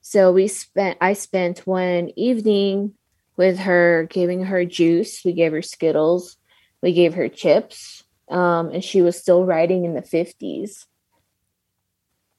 [0.00, 2.94] So we spent I spent one evening
[3.36, 5.22] with her giving her juice.
[5.24, 6.36] We gave her Skittles.
[6.82, 8.02] We gave her chips.
[8.28, 10.86] Um, and she was still riding in the 50s.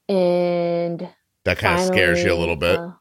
[0.07, 1.07] And
[1.45, 2.79] That kind of scares you a little bit.
[2.79, 2.91] uh,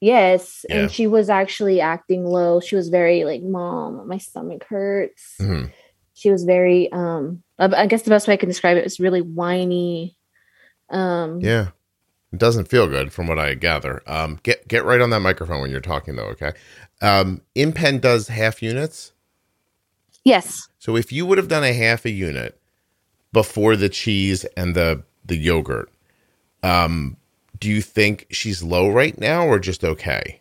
[0.00, 0.64] yes.
[0.68, 0.82] Yeah.
[0.82, 2.60] And she was actually acting low.
[2.60, 5.36] She was very like, Mom, my stomach hurts.
[5.40, 5.72] Mhm.
[6.14, 9.20] She was very um I guess the best way I can describe it is really
[9.22, 10.16] whiny.
[10.90, 11.68] Um Yeah.
[12.32, 14.02] It doesn't feel good from what I gather.
[14.08, 16.52] Um, get get right on that microphone when you're talking though, okay?
[17.00, 19.12] Um, InPen does half units.
[20.24, 20.66] yes.
[20.80, 22.60] So if you would have done a half a unit
[23.32, 25.90] before the cheese and the the yogurt,
[26.64, 27.16] um,
[27.60, 30.40] do you think she's low right now or just okay?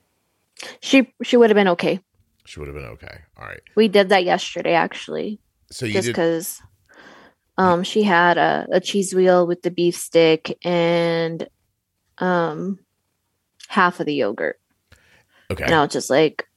[0.80, 2.00] She she would have been okay.
[2.46, 3.20] She would have been okay.
[3.38, 3.62] All right.
[3.76, 5.40] We did that yesterday actually.
[5.74, 6.62] So you just because
[7.58, 11.48] um she had a, a cheese wheel with the beef stick and
[12.20, 12.80] um
[13.68, 14.60] half of the yogurt
[15.52, 15.64] okay.
[15.64, 16.48] and i was just like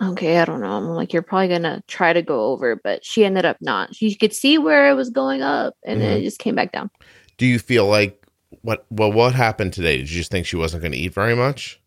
[0.00, 3.24] okay i don't know i'm like you're probably gonna try to go over but she
[3.24, 6.38] ended up not she could see where it was going up and then it just
[6.38, 6.90] came back down
[7.38, 8.24] Do you feel like
[8.62, 9.98] what well what happened today?
[9.98, 11.80] Did you just think she wasn't going to eat very much?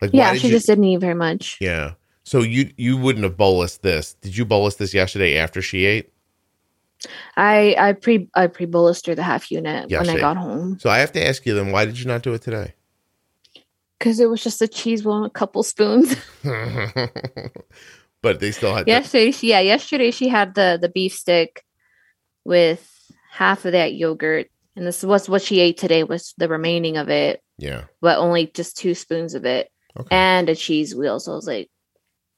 [0.00, 1.94] Like yeah she you- just didn't eat very much Yeah.
[2.24, 4.14] So you you wouldn't have bolused this.
[4.20, 6.12] Did you bolus this yesterday after she ate?
[7.38, 10.78] i i pre i pre bolused her the half unit Yeah, when i got home
[10.78, 12.74] So I have to ask you then why did you not do it today?
[13.98, 16.14] because it was just a cheese wheel and a couple spoons
[18.22, 21.64] but they still had yesterday she, yeah yesterday she had the the beef stick
[22.44, 22.86] with
[23.30, 27.08] half of that yogurt and this was what she ate today was the remaining of
[27.08, 27.84] it yeah.
[28.02, 30.14] but only just two spoons of it Okay.
[30.14, 31.68] and a cheese wheel so i was like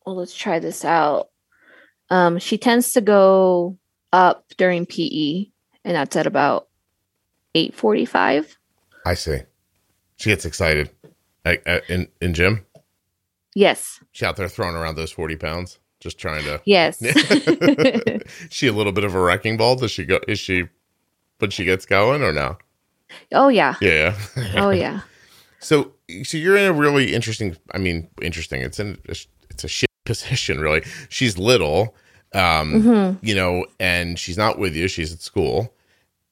[0.06, 1.28] well let's try this out
[2.10, 3.78] um she tends to go
[4.12, 5.46] up during pe
[5.84, 6.68] and that's at about
[7.54, 8.56] 8.45
[9.04, 9.38] I see.
[10.16, 10.90] She gets excited.
[11.44, 12.64] I, I, in in gym,
[13.54, 16.60] yes she out there throwing around those forty pounds, just trying to.
[16.64, 17.02] yes
[18.50, 19.74] she a little bit of a wrecking ball.
[19.74, 20.20] Does she go?
[20.28, 20.68] Is she?
[21.38, 22.58] When she gets going or no?
[23.32, 24.16] oh yeah Yeah.
[24.54, 25.00] oh yeah
[25.58, 27.56] So, so you're in a really interesting.
[27.72, 28.62] I mean, interesting.
[28.62, 29.14] It's in a,
[29.50, 30.82] it's a shit position, really.
[31.08, 31.94] She's little,
[32.34, 34.88] um, hmm you know, and she's not with you.
[34.88, 35.72] She's at school,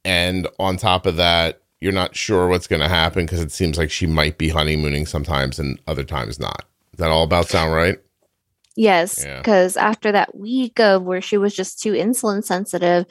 [0.04, 3.78] and on top of that, you're not sure what's going to happen because it seems
[3.78, 6.64] like she might be honeymooning sometimes and other times not.
[6.92, 7.98] Is that all about sound right?
[8.76, 9.38] Yes, Yeah.
[9.38, 13.06] because after that week of where she was just too insulin sensitive,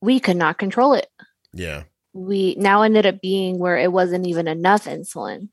[0.00, 1.08] we could not control it.
[1.52, 1.84] Yeah.
[2.12, 5.48] We now ended up being where it wasn't even enough insulin.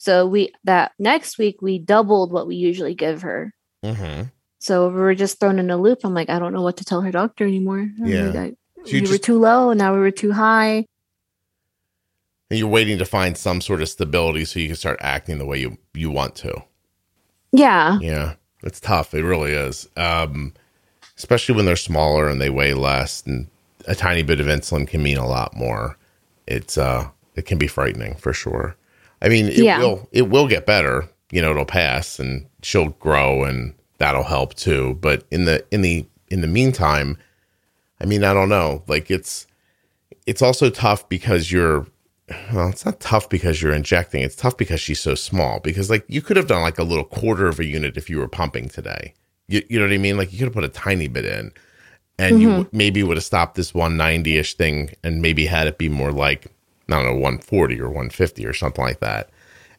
[0.00, 3.52] So we that next week we doubled what we usually give her.
[3.84, 4.28] Mm-hmm.
[4.58, 5.98] So we were just thrown in a loop.
[6.04, 7.86] I'm like, I don't know what to tell her doctor anymore.
[7.98, 8.28] Yeah.
[8.28, 8.52] like, I,
[8.86, 10.86] So you we were too low, and now we were too high.
[12.48, 15.44] and you're waiting to find some sort of stability so you can start acting the
[15.44, 16.62] way you you want to.
[17.52, 19.12] Yeah, Yeah, it's tough.
[19.12, 19.86] It really is.
[19.98, 20.54] Um,
[21.18, 23.48] especially when they're smaller and they weigh less, and
[23.86, 25.98] a tiny bit of insulin can mean a lot more.
[26.46, 28.76] It's uh, it can be frightening for sure.
[29.22, 29.78] I mean, it Yeah.
[29.78, 31.08] will it will get better.
[31.30, 34.98] You know, it'll pass, and she'll grow, and that'll help too.
[35.00, 37.16] But in the in the in the meantime,
[38.00, 38.82] I mean, I don't know.
[38.86, 39.46] Like it's
[40.26, 41.86] it's also tough because you're
[42.52, 44.22] well, it's not tough because you're injecting.
[44.22, 45.60] It's tough because she's so small.
[45.60, 48.18] Because like you could have done like a little quarter of a unit if you
[48.18, 49.14] were pumping today.
[49.48, 50.16] You, you know what I mean?
[50.16, 51.52] Like you could have put a tiny bit in,
[52.18, 52.56] and you mm-hmm.
[52.58, 56.12] w- maybe would have stopped this 190 ish thing, and maybe had it be more
[56.12, 56.46] like
[56.92, 59.30] I don't know 140 or 150 or something like that.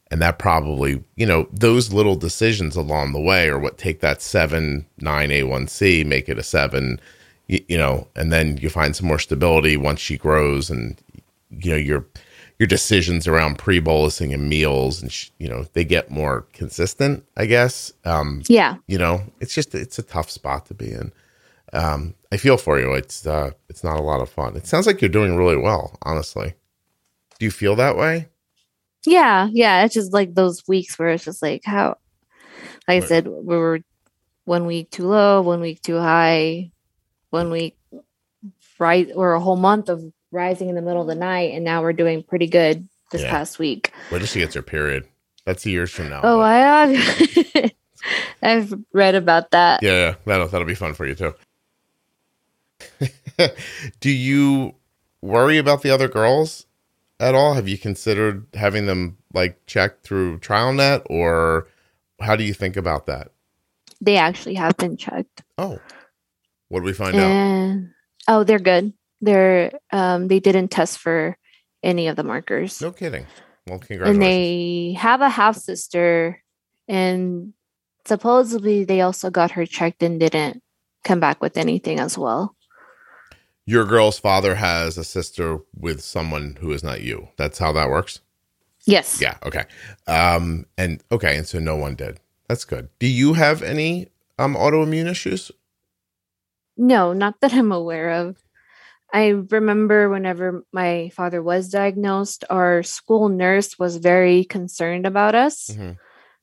[0.09, 4.21] And that probably, you know, those little decisions along the way are what take that
[4.21, 6.99] seven nine A1C, make it a seven,
[7.47, 10.97] you, you know, and then you find some more stability once she grows, and
[11.49, 12.05] you know your
[12.59, 17.23] your decisions around pre-bolusing and meals, and sh- you know they get more consistent.
[17.37, 17.93] I guess.
[18.03, 21.13] Um, yeah, you know, it's just it's a tough spot to be in.
[21.73, 22.93] Um, I feel for you.
[22.93, 24.57] It's uh, it's not a lot of fun.
[24.57, 26.53] It sounds like you're doing really well, honestly.
[27.41, 28.27] Do you feel that way?
[29.03, 29.83] yeah, yeah.
[29.83, 31.97] It's just like those weeks where it's just like how,
[32.87, 33.79] like I said, we were
[34.45, 36.71] one week too low, one week too high,
[37.31, 37.75] one week
[38.77, 41.81] right, or a whole month of rising in the middle of the night, and now
[41.81, 43.31] we're doing pretty good this Yeah.
[43.31, 43.91] past week.
[44.11, 45.07] Wait till she gets her period.
[45.43, 46.21] That's years from now.
[46.23, 47.71] Oh, I have.
[48.43, 49.81] I've read about that.
[49.81, 51.33] yeah, yeah, that'll that'll be fun for you too.
[53.99, 54.75] Do you
[55.21, 56.67] worry about the other girls
[57.21, 57.53] at all?
[57.53, 61.67] Have you considered having them like checked through TrialNet, or
[62.19, 63.31] how do you think about that?
[64.01, 65.43] They actually have been checked.
[65.57, 65.79] Oh,
[66.69, 67.83] what did we find out?
[68.27, 71.35] oh they're good they're um they didn't test for
[71.83, 73.25] any of the markers No kidding.
[73.67, 74.15] Well, congratulations.
[74.15, 76.41] and they have a half sister
[76.87, 77.53] and
[78.05, 80.61] supposedly they also got her checked and didn't
[81.03, 82.55] come back with anything as well
[83.65, 87.29] Your girl's father has a sister with someone who is not you.
[87.37, 88.19] That's how that works.
[88.85, 89.37] yes Yeah.
[89.43, 89.65] Okay.
[90.07, 90.65] Um.
[90.77, 91.37] And okay.
[91.37, 92.19] And so no one did.
[92.47, 92.89] That's good.
[92.99, 94.07] Do you have any
[94.39, 95.51] um autoimmune issues?
[96.77, 98.37] no not that i'm aware of
[99.13, 105.69] i remember whenever my father was diagnosed our school nurse was very concerned about us
[105.69, 105.97] Mhm.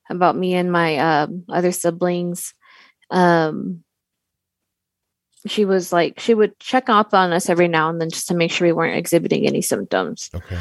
[0.09, 2.53] about me and my um, other siblings.
[3.11, 3.83] Um,
[5.47, 8.35] she was like, she would check up on us every now and then just to
[8.35, 10.29] make sure we weren't exhibiting any symptoms.
[10.33, 10.59] Okay.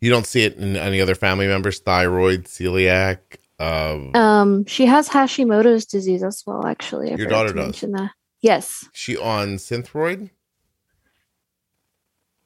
[0.00, 1.78] You don't see it in any other family members?
[1.78, 3.18] Thyroid, celiac.
[3.58, 7.12] Uh, Um, she has Hashimoto's disease as well, actually.
[7.12, 7.80] I Your daughter does?
[7.80, 8.10] That.
[8.40, 8.86] Yes.
[8.92, 10.30] she on Synthroid?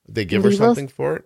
[0.08, 1.24] They give her something for it?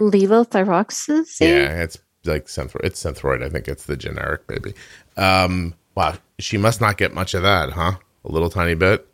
[0.00, 1.40] Levothyroxine?
[1.40, 2.84] Yeah, it's like Synthroid.
[2.84, 3.42] It's Synthroid.
[3.42, 4.74] I think it's the generic, baby.
[5.16, 7.92] Um, wow, she must not get much of that, huh?
[8.24, 9.06] A little tiny bit.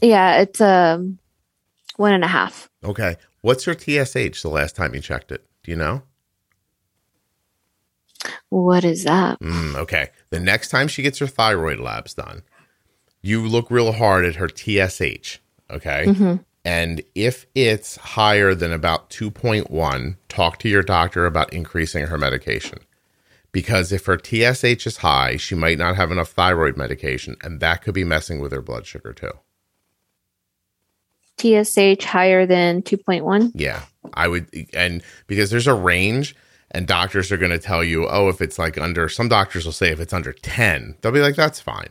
[0.00, 1.18] Yeah, it's um
[1.96, 2.68] one and a half.
[2.84, 3.16] Okay.
[3.40, 5.46] What's your TSH the last time you checked it?
[5.62, 6.02] Do you know?
[8.48, 9.38] What is that?
[9.40, 10.10] Mm, okay.
[10.30, 12.42] The next time she gets her thyroid labs done,
[13.22, 15.38] you look real hard at her TSH.
[15.70, 16.06] Okay.
[16.06, 16.44] Mhm.
[16.64, 22.80] And if it's higher than about 2.1, talk to your doctor about increasing her medication.
[23.52, 27.82] Because if her TSH is high, she might not have enough thyroid medication, and that
[27.82, 29.32] could be messing with her blood sugar too.
[31.38, 33.52] TSH higher than 2.1?
[33.54, 33.82] Yeah,
[34.14, 36.34] I would, and because there's a range,
[36.72, 39.72] and doctors are going to tell you, oh, if it's like under, some doctors will
[39.72, 41.88] say if it's under 10, they'll be like, that's fine.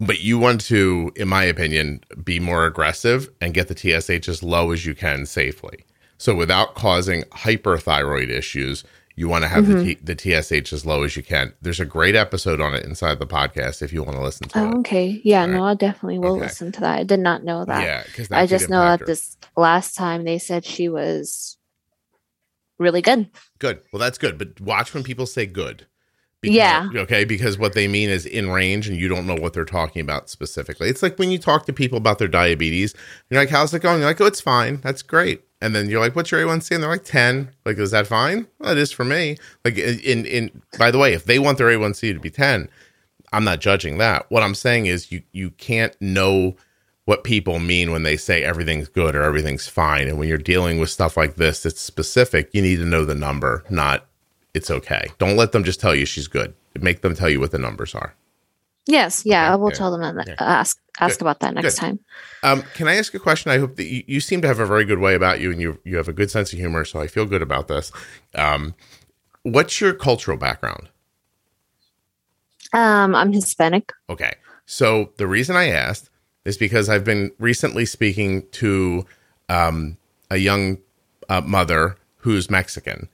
[0.00, 4.42] But you want to, in my opinion, be more aggressive and get the TSH as
[4.42, 5.84] low as you can safely.
[6.18, 8.84] So without causing hyperthyroid issues,
[9.16, 9.84] you want to have the, mm-hmm.
[9.84, 11.52] T- the TSH as low as you can.
[11.62, 14.58] There's a great episode on it inside the podcast if you want to listen to
[14.58, 14.74] Oh, it.
[14.78, 15.20] okay.
[15.22, 16.42] Yeah, All no, I definitely will Okay.
[16.42, 16.98] listen to that.
[16.98, 17.82] I did not know that.
[17.84, 21.56] Yeah, because I just know that this last time they said she was
[22.78, 23.30] really good.
[23.60, 23.80] Good.
[23.92, 24.36] Well, that's good.
[24.36, 25.86] But watch when people say good.
[26.42, 26.88] Yeah.
[26.94, 27.24] Okay.
[27.24, 30.28] Because what they mean is in range and you don't know what they're talking about
[30.28, 30.88] specifically.
[30.88, 32.94] It's like when you talk to people about their diabetes,
[33.30, 34.00] you're like, how's it going?
[34.00, 34.80] You're like, oh, it's fine.
[34.82, 35.42] That's great.
[35.64, 36.72] And then you're like, what's your A1C?
[36.72, 37.48] And they're like 10.
[37.64, 38.46] Like, is that fine?
[38.58, 39.38] Well, it is for me.
[39.64, 42.68] Like, in, in, by the way, if they want their A1C to be 10,
[43.32, 44.30] I'm not judging that.
[44.30, 46.54] What I'm saying is you, you can't know
[47.06, 50.06] what people mean when they say everything's good or everything's fine.
[50.06, 52.50] And when you're dealing with stuff like this, it's specific.
[52.52, 54.06] You need to know the number, not
[54.52, 55.08] it's okay.
[55.18, 56.54] Don't let them just tell you she's good.
[56.78, 58.14] Make them tell you what the numbers are.
[58.86, 60.34] Yes, yeah, Okay, I will yeah, tell them that yeah.
[60.38, 61.24] ask ask good.
[61.24, 61.80] about that next good.
[61.80, 62.00] time.
[62.42, 63.50] Um, can I ask a question?
[63.50, 65.60] I hope that you, you, seem to have a very good way about you, and
[65.60, 66.84] you you have a good sense of humor.
[66.84, 67.92] So I feel good about this.
[68.34, 68.74] Um,
[69.42, 70.88] what's your cultural background?
[72.72, 73.92] Um, I'm Hispanic.
[74.10, 74.34] Okay,
[74.66, 76.10] so the reason I asked
[76.44, 79.06] is because I've been recently speaking to
[79.48, 79.96] um,
[80.30, 80.78] a young
[81.28, 83.08] uh, mother who's Mexican,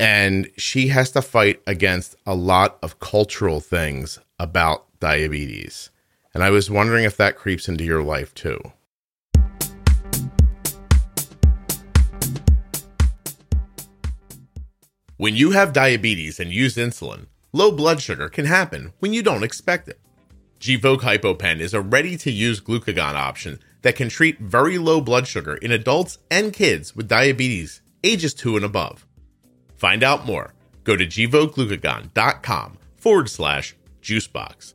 [0.00, 5.90] and she has to fight against a lot of cultural things about diabetes.
[6.34, 8.60] And I was wondering if that creeps into your life too.
[15.16, 19.44] When you have diabetes and use insulin, low blood sugar can happen when you don't
[19.44, 20.00] expect it.
[20.58, 25.28] Gvoke HypoPen is a ready to use glucagon option that can treat very low blood
[25.28, 29.06] sugar in adults and kids with diabetes ages 2 and above.
[29.76, 30.54] Find out more.
[30.84, 34.74] Go to gvokeglucagon.com forward slash juicebox.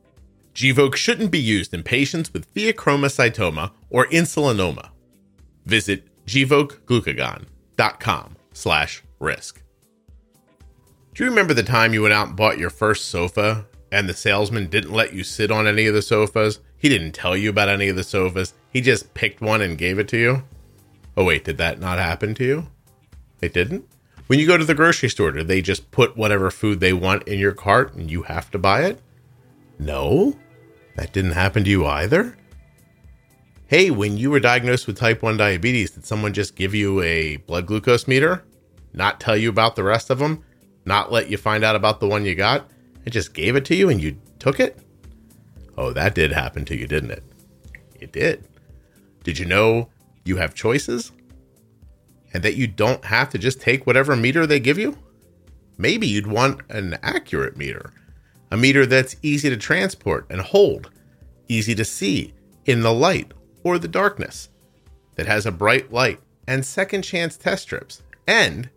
[0.58, 4.88] Gvoke shouldn't be used in patients with pheochromocytoma or insulinoma.
[5.66, 9.62] Visit gvokeglucagon.com slash risk.
[11.14, 14.14] Do you remember the time you went out and bought your first sofa and the
[14.14, 16.58] salesman didn't let you sit on any of the sofas?
[16.76, 18.52] He didn't tell you about any of the sofas.
[18.72, 20.42] He just picked one and gave it to you?
[21.16, 22.66] Oh, wait, did that not happen to you?
[23.40, 23.84] It didn't?
[24.26, 27.28] When you go to the grocery store, do they just put whatever food they want
[27.28, 29.00] in your cart and you have to buy it?
[29.78, 30.34] No?
[30.98, 32.36] That didn't happen to you either?
[33.68, 37.36] Hey, when you were diagnosed with type 1 diabetes, did someone just give you a
[37.36, 38.42] blood glucose meter?
[38.92, 40.42] Not tell you about the rest of them?
[40.84, 42.68] Not let you find out about the one you got?
[43.04, 44.80] It just gave it to you and you took it?
[45.76, 47.22] Oh, that did happen to you, didn't it?
[48.00, 48.48] It did.
[49.22, 49.90] Did you know
[50.24, 51.12] you have choices?
[52.34, 54.98] And that you don't have to just take whatever meter they give you?
[55.76, 57.92] Maybe you'd want an accurate meter
[58.50, 60.90] a meter that's easy to transport and hold,
[61.48, 62.34] easy to see
[62.64, 63.32] in the light
[63.62, 64.48] or the darkness,
[65.16, 68.70] that has a bright light and second chance test strips, and,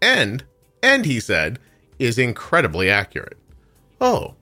[0.00, 0.44] and,
[0.82, 1.58] and he said,
[1.98, 3.36] is incredibly accurate.
[4.00, 4.34] Oh,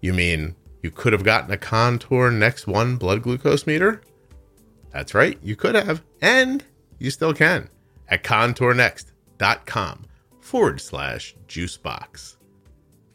[0.00, 4.02] you mean you could have gotten a Contour Next One blood glucose meter?
[4.90, 6.64] That's right, you could have, and
[6.98, 7.68] you still can
[8.08, 10.04] at contournext.com
[10.40, 12.35] forward slash juicebox.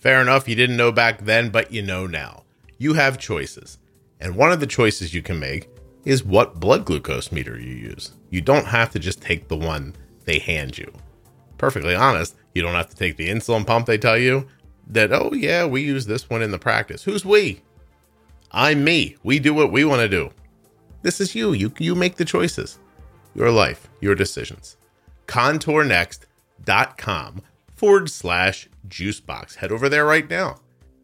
[0.02, 2.43] Fair enough, you didn't know back then, but you know now.
[2.80, 3.78] You have choices.
[4.20, 5.70] And one of the choices you can make
[6.06, 8.14] is what blood glucose meter you use.
[8.32, 9.95] You don't have to just take the one
[10.26, 10.91] they hand you.
[11.60, 14.47] Perfectly honest, you don't have to take the insulin pump they tell you
[14.88, 17.04] that, oh, yeah, we use this one in the practice.
[17.04, 17.62] Who's we?
[18.52, 19.18] I'm me.
[19.22, 20.32] We do what we want to do.
[21.04, 21.54] This is you.
[21.54, 22.80] You, you make the choices.
[23.36, 24.78] Your life, your decisions.
[25.28, 27.43] ContourNext.com
[27.82, 29.56] forward slash juicebox.
[29.56, 30.58] Head over there right now.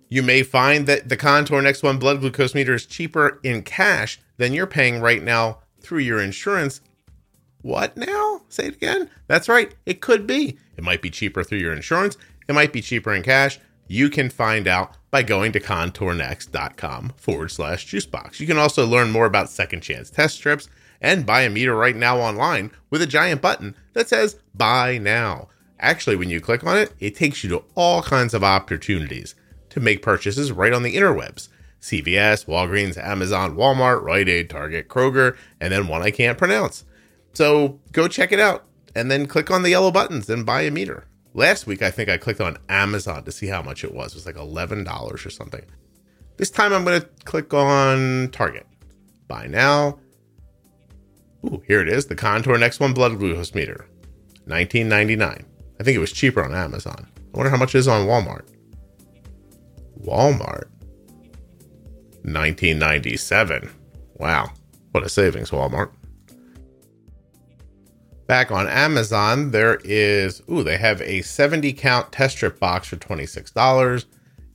[0.09, 4.19] You may find that the Contour Next One blood glucose meter is cheaper in cash
[4.37, 6.81] than you're paying right now through your insurance.
[7.63, 8.43] What now?
[8.49, 9.09] Say it again.
[9.25, 9.73] That's right.
[9.87, 10.59] It could be.
[10.77, 12.15] It might be cheaper through your insurance.
[12.47, 13.57] It might be cheaper in cash.
[13.87, 18.39] You can find out by going to contournext.com forward slash juicebox.
[18.39, 20.69] You can also learn more about second chance test strips
[21.01, 25.47] and buy a meter right now online with a giant button that says buy now.
[25.79, 29.35] Actually, when you click on it, it takes you to all kinds of opportunities
[29.69, 31.49] to make purchases right on the interwebs.
[31.81, 36.83] CVS, Walgreens, Amazon, Walmart, Rite Aid, Target, Kroger, and then one I can't pronounce.
[37.33, 38.65] So go check it out
[38.95, 41.05] and then click on the yellow buttons and buy a meter.
[41.35, 44.13] Last week, I think I clicked on Amazon to see how much it was.
[44.13, 45.63] It was like $11 or something.
[46.37, 48.65] This time, I'm going to click on Target.
[49.27, 49.99] Buy now.
[51.45, 53.85] Ooh, here it is the Contour Next One Blood Glucose Meter,
[54.45, 55.45] 1999.
[55.79, 57.07] I think it was cheaper on Amazon.
[57.15, 58.47] I wonder how much it is on Walmart.
[60.01, 60.69] Walmart.
[62.23, 63.69] 1997.
[64.15, 64.51] Wow.
[64.91, 65.91] What a savings, Walmart.
[68.27, 72.97] Back on Amazon, there is, ooh, they have a 70 count test strip box for
[72.97, 74.05] $26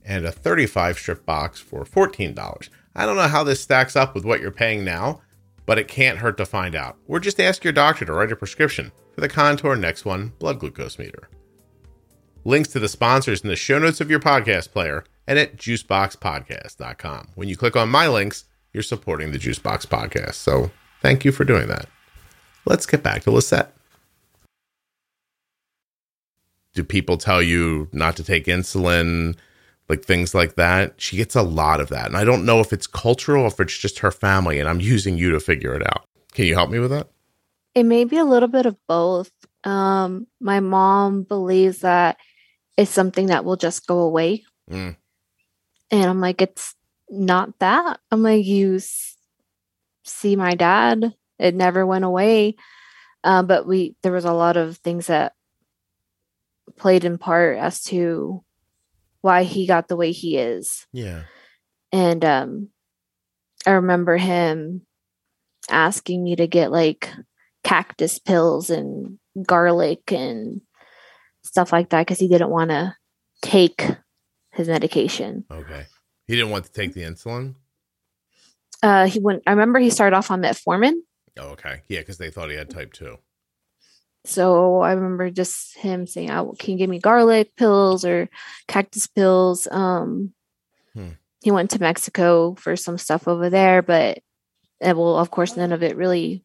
[0.05, 2.69] and a 35 strip box for $14.
[2.95, 5.21] I don't know how this stacks up with what you're paying now,
[5.65, 6.97] but it can't hurt to find out.
[7.07, 10.59] Or just ask your doctor to write a prescription for the Contour Next One blood
[10.59, 11.29] glucose meter.
[12.45, 17.29] Links to the sponsors in the show notes of your podcast player and at juiceboxpodcast.com.
[17.35, 20.33] When you click on my links, you're supporting the Juicebox podcast.
[20.35, 21.87] So thank you for doing that.
[22.65, 23.73] Let's get back to Lisette.
[26.73, 29.35] Do people tell you not to take insulin?
[29.89, 30.93] Like things like that.
[30.97, 32.07] She gets a lot of that.
[32.07, 34.79] And I don't know if it's cultural, or if it's just her family, and I'm
[34.79, 36.05] using you to figure it out.
[36.33, 37.09] Can you help me with that?
[37.75, 39.31] It may be a little bit of both.
[39.63, 42.17] Um, my mom believes that
[42.77, 44.43] it's something that will just go away.
[44.69, 44.95] Mm.
[45.91, 46.75] And I'm like, it's
[47.09, 47.99] not that.
[48.11, 48.79] I'm like, you
[50.03, 51.13] see my dad.
[51.39, 52.55] It never went away.
[53.23, 55.33] Uh, but we there was a lot of things that
[56.75, 58.43] played in part as to
[59.23, 60.85] why he got the way he is.
[60.91, 61.23] Yeah.
[61.91, 62.69] And um
[63.65, 64.81] I remember him
[65.69, 67.09] asking me to get like
[67.63, 69.17] cactus pills and
[69.47, 70.61] garlic and
[71.43, 72.95] stuff like that because he didn't want to
[73.41, 73.87] take
[74.51, 75.45] his medication.
[75.49, 75.85] Okay.
[76.27, 77.55] He didn't want to take the insulin.
[78.81, 79.43] Uh, he went.
[79.47, 80.95] I remember he started off on metformin.
[81.37, 81.81] Oh, okay.
[81.87, 83.17] Yeah, because they thought he had type two.
[84.25, 88.29] So I remember just him saying, "Oh, can you give me garlic pills or
[88.67, 90.33] cactus pills?" Um,
[90.93, 91.09] Hmm.
[91.41, 94.19] he went to Mexico for some stuff over there, but
[94.81, 96.43] uh, well, of course, none of it really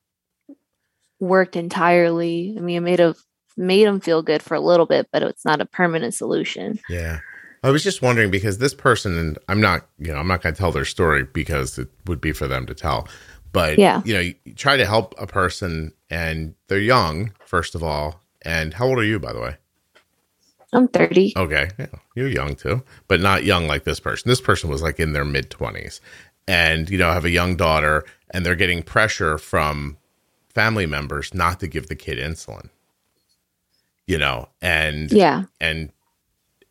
[1.20, 2.54] worked entirely.
[2.56, 3.14] I mean, it made a
[3.56, 6.78] made him feel good for a little bit, but it's not a permanent solution.
[6.88, 7.18] Yeah.
[7.64, 10.54] I was just wondering because this person, and I'm not, you know, I'm not going
[10.54, 13.08] to tell their story because it would be for them to tell.
[13.52, 14.00] But, Yeah.
[14.04, 18.20] you know, you try to help a person and they're young, first of all.
[18.42, 19.56] And how old are you, by the way?
[20.72, 21.32] I'm 30.
[21.36, 21.70] Okay.
[21.78, 24.28] Yeah, you're young too, but not young like this person.
[24.28, 26.00] This person was like in their mid 20s
[26.46, 29.96] and, you know, have a young daughter and they're getting pressure from
[30.50, 32.68] family members not to give the kid insulin,
[34.06, 35.44] you know, and, Yeah.
[35.58, 35.90] and,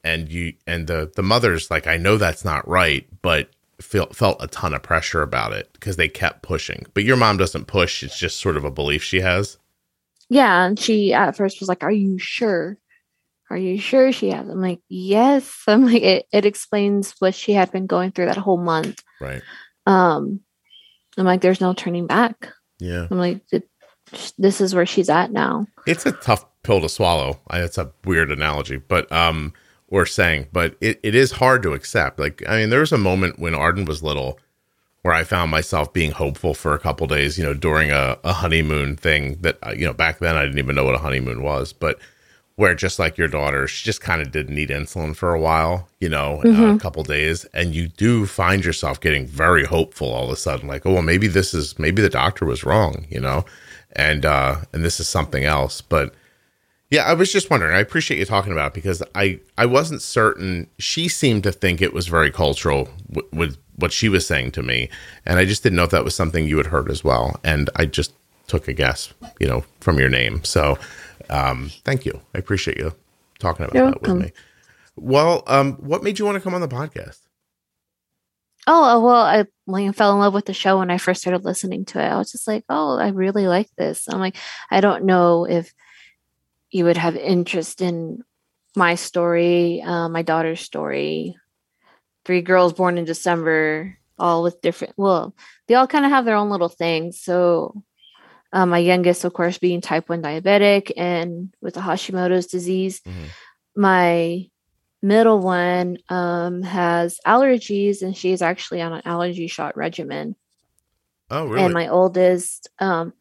[0.04, 3.50] and you, and the, the mother's like, I know that's not right, but
[3.82, 6.86] felt, felt a ton of pressure about it because they kept pushing.
[6.94, 8.04] But your mom doesn't push.
[8.04, 9.58] It's just sort of a belief she has.
[10.30, 10.66] Yeah.
[10.66, 12.78] And she at first was like, Are you sure?
[13.50, 14.48] Are you sure she has?
[14.50, 15.64] I'm like, Yes.
[15.68, 19.04] I'm like, it, it explains what she had been going through that whole month.
[19.22, 19.42] Right.
[19.86, 20.42] Um,
[21.18, 22.52] I'm like, There's no turning back.
[22.80, 23.08] Yeah.
[23.10, 23.42] I'm like,
[24.38, 25.68] This is where she's at now.
[25.86, 27.40] it's a tough pill to swallow.
[27.50, 29.54] I, it's a weird analogy, but um,
[29.88, 32.20] or saying, but it, it is hard to accept.
[32.20, 34.38] Like, I mean, there was a moment when Arden was little
[35.08, 38.34] where I found myself being hopeful for a couple days, you know, during a, a
[38.34, 41.44] honeymoon thing that, uh, you know, back then I didn't even know what a honeymoon
[41.44, 41.98] was, but
[42.58, 45.88] where just like your daughter, she just kind of didn't need insulin for a while,
[46.02, 46.82] you know, uh, a Mhm.
[46.82, 47.46] couple days.
[47.54, 51.02] And you do find yourself getting very hopeful all of a sudden, like, oh, well,
[51.02, 53.46] maybe this is, maybe the doctor was wrong, you know,
[53.94, 55.80] and, uh, and this is something else.
[55.80, 56.14] But,
[56.90, 57.74] yeah, I was just wondering.
[57.76, 60.68] I appreciate you talking about it because I I wasn't certain.
[60.80, 64.64] She seemed to think it was very cultural w- with what she was saying to
[64.64, 64.90] me,
[65.26, 67.40] and I just didn't know if that was something you had heard as well.
[67.44, 68.14] And I just
[68.48, 70.44] took a guess, you know, from your name.
[70.44, 70.78] So,
[71.30, 72.20] um, thank you.
[72.34, 72.94] I appreciate you
[73.40, 74.32] talking about You're that with me.
[74.96, 77.20] Well, um, what made you want to come on the podcast?
[78.70, 81.46] Oh, uh, well, I like fell in love with the show when I first started
[81.46, 82.06] listening to it.
[82.08, 84.08] I was just like, oh, I really like this.
[84.10, 84.36] I'm like,
[84.70, 85.74] I don't know if
[86.70, 88.24] you would have interest in
[88.76, 91.38] my story, uh, my daughter's story.
[92.28, 95.34] Three girls born in December, all with different, well,
[95.68, 97.22] they all kind of have their own little things.
[97.22, 97.84] So,
[98.52, 103.00] uh, my youngest, of course, being type 1 diabetic and with the Hashimoto's disease.
[103.02, 103.30] Mhm.
[103.78, 104.50] My
[105.02, 110.36] middle one um, has allergies and she's actually on an allergy shot regimen
[111.30, 111.64] Oh, really?
[111.66, 113.14] and my oldest um,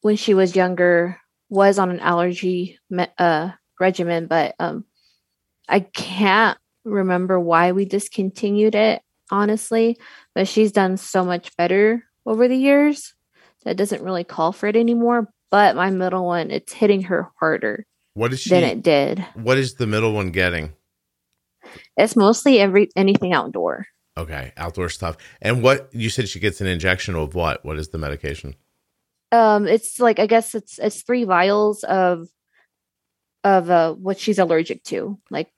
[0.00, 4.84] when she was younger was on an allergy me- uh, regimen but um,
[5.68, 9.96] i can't remember why we discontinued it honestly
[10.34, 13.14] but she's done so much better over the years
[13.64, 17.84] that doesn't really call for it anymore but my middle one it's hitting her harder
[18.14, 18.50] what is she?
[18.50, 20.72] than it did What is the middle one getting?
[21.96, 23.86] it's mostly every anything outdoor
[24.18, 25.16] Okay, outdoor stuff.
[25.40, 27.64] And what you said she gets an injection of what?
[27.64, 28.54] What is the medication?
[29.32, 32.26] um it's like i guess it's it's three vials of
[33.44, 35.48] of uh what she's allergic to like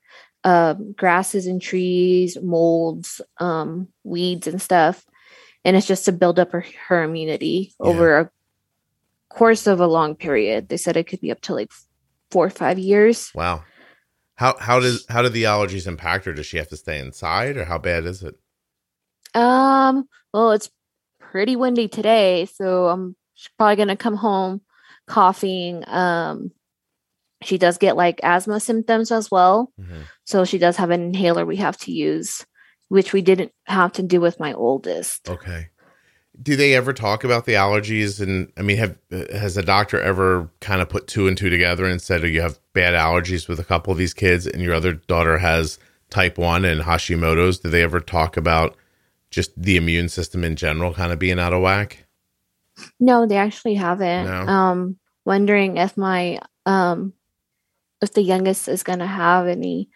[0.45, 5.05] um grasses and trees molds um weeds and stuff
[5.65, 7.87] and it's just to build up her, her immunity Yeah.
[7.87, 8.31] over a
[9.31, 11.71] course of a long period they said it could be up to like
[12.31, 13.65] four or five years Wow.
[14.37, 16.33] How how does how do the allergies impact her?
[16.33, 18.35] Does she have to stay inside, or how bad is it?
[19.35, 20.69] um well it's
[21.21, 23.17] pretty windy today so i'm
[23.57, 24.61] probably gonna come home
[25.07, 26.51] coughing um
[27.45, 30.03] she does get like asthma symptoms as well Mhm.
[30.25, 32.47] So she does have an inhaler we have to use,
[32.89, 35.29] which we didn't have to do with my oldest.
[35.29, 35.69] Okay.
[36.41, 38.21] Do they ever talk about the allergies?
[38.21, 41.85] And I mean, have has the doctor ever kind of put two and two together
[41.85, 44.75] and said, "Oh, you have bad allergies with a couple of these kids, and your
[44.75, 45.79] other daughter has
[46.09, 47.59] type one and Hashimoto's"?
[47.59, 48.77] Do they ever talk about
[49.31, 52.07] just the immune system in general kind of being out of whack?
[52.99, 54.25] No, they actually haven't.
[54.25, 54.47] No?
[54.47, 57.13] Um, wondering if my um,
[58.03, 59.89] if the youngest is gonna have any,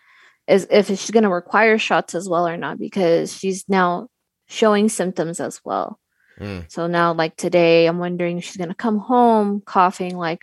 [0.47, 4.09] is if she's gonna require shots as well or not because she's now
[4.47, 5.99] showing symptoms as well.
[6.39, 6.71] Mm.
[6.71, 10.41] So now, like today, I'm wondering if she's gonna come home coughing like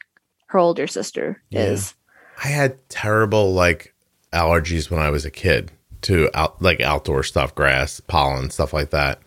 [0.47, 1.61] her older sister Yeah.
[1.66, 1.93] is.
[2.43, 3.93] I had terrible like
[4.34, 8.89] allergies when I was a kid to out like outdoor stuff, grass, pollen, stuff like
[8.89, 9.20] that.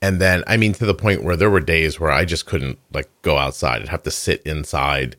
[0.00, 2.78] And then I mean to the point where there were days where I just couldn't
[2.92, 3.82] like go outside.
[3.82, 5.16] I'd have to sit inside,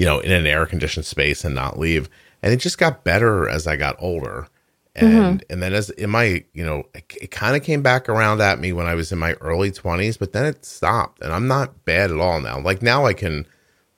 [0.00, 2.08] you know, in an air conditioned space and not leave.
[2.42, 4.48] And it just got better as I got older.
[4.96, 5.52] And mm-hmm.
[5.52, 8.58] and then as in my, you know, it, it kind of came back around at
[8.58, 11.20] me when I was in my early 20s, but then it stopped.
[11.20, 12.58] And I'm not bad at all now.
[12.58, 13.46] Like now I can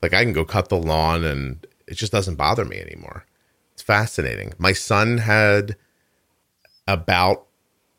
[0.03, 3.24] like I can go cut the lawn and it just doesn't bother me anymore.
[3.72, 4.55] It's fascinating.
[4.59, 5.76] My son had
[6.88, 7.46] a bout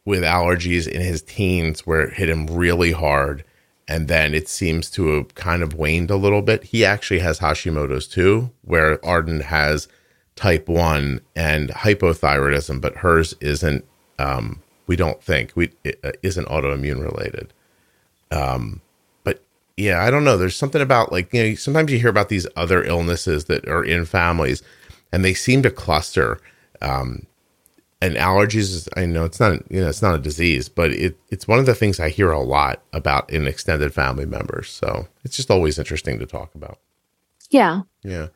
[0.04, 3.46] with allergies in his teens where it hit him really hard
[3.88, 6.66] and then it seems to have kind of waned a little bit.
[6.66, 9.88] He actually has Hashimoto's too, where Arden has
[10.36, 13.86] type 1 and hypothyroidism, but hers isn't
[14.20, 17.54] um we don't think we it, uh, isn't autoimmune related
[18.32, 18.82] Um,
[19.24, 19.44] but
[19.78, 20.38] yeah, I don't know.
[20.38, 23.84] There's something about like, you know, sometimes you hear about these other illnesses that are
[23.86, 24.64] in families
[25.14, 26.40] and they seem to cluster.
[26.82, 27.28] Um,
[28.04, 31.18] and allergies is, I know it's not, you know, it's not a disease, but it,
[31.30, 34.70] it's one of the things I hear a lot about in extended family members.
[34.70, 36.80] So it's just always interesting to talk about.
[37.50, 37.84] Yeah.
[38.04, 38.28] Yeah.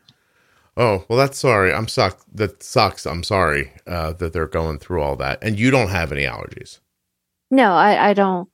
[0.78, 1.74] Oh, well, that's sorry.
[1.74, 2.22] I'm suck.
[2.34, 3.06] That sucks.
[3.06, 5.40] I'm sorry uh, that they're going through all that.
[5.42, 6.80] And you don't have any allergies.
[7.52, 8.48] No, I, I don't.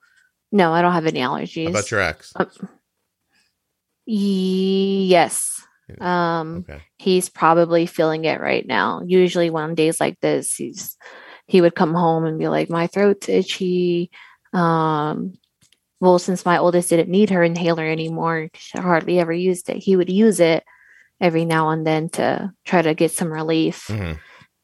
[0.51, 1.66] No, I don't have any allergies.
[1.66, 2.34] How about your ex?
[2.36, 2.45] Uh,
[4.05, 5.53] yes.
[6.01, 6.81] Um, Okay.
[6.97, 9.01] he's probably feeling it right now.
[9.05, 10.97] Usually, on days like this, he's
[11.45, 14.09] he would come home and be like, "My throat's itchy."
[14.53, 15.33] Um,
[15.99, 19.77] well, since my oldest didn't need her inhaler anymore, she hardly ever used it.
[19.77, 20.63] He would use it
[21.21, 23.87] every now and then to try to get some relief.
[23.87, 24.19] Mhm.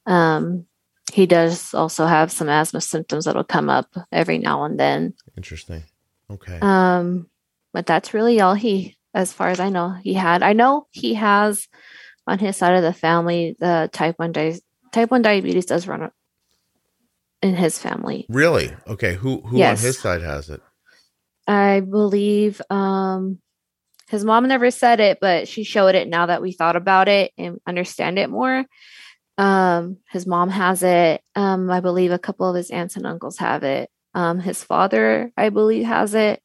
[0.05, 0.65] Um,
[1.13, 5.13] he does also have some asthma symptoms that'll come up every now and then.
[5.37, 5.83] Interesting.
[6.29, 6.59] Okay.
[6.61, 7.29] Um,
[7.73, 10.43] but that's really all he, as far as I know, he had.
[10.43, 11.67] I know he has
[12.27, 14.59] on his side of the family the type one di-
[14.91, 16.11] type one diabetes does run
[17.41, 18.25] in his family.
[18.29, 18.71] Really?
[18.87, 19.15] Okay.
[19.15, 19.79] Who who Yes.
[19.79, 20.61] on his side has it?
[21.47, 23.39] I believe um
[24.09, 27.31] his mom never said it, but she showed it now that we thought about it
[27.37, 28.65] and understand it more.
[29.37, 31.21] Um, his mom has it.
[31.35, 33.89] Um, I believe a couple of his aunts and uncles have it.
[34.15, 36.41] Um, his father, I believe, has it.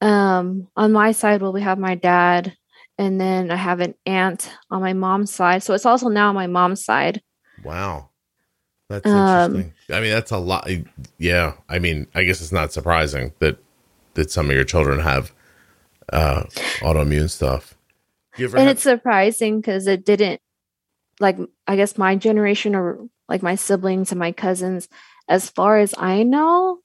[0.00, 2.56] Um, on my side, well, we have my dad,
[2.98, 5.62] and then I have an aunt on my mom's side.
[5.62, 7.20] So it's also now on my mom's side.
[7.64, 8.08] Wow.
[8.88, 9.94] That's Um, interesting.
[9.94, 10.68] I mean, that's a lot.
[11.18, 11.52] Yeah.
[11.68, 13.58] I mean, I guess it's not surprising that
[14.14, 15.32] that some of your children have
[16.12, 16.42] uh
[16.80, 17.76] autoimmune stuff.
[18.36, 20.40] You ever and had- it's surprising because it didn't
[21.20, 21.36] like
[21.68, 24.88] i guess my generation or like my siblings and my cousins
[25.28, 26.78] as far as i know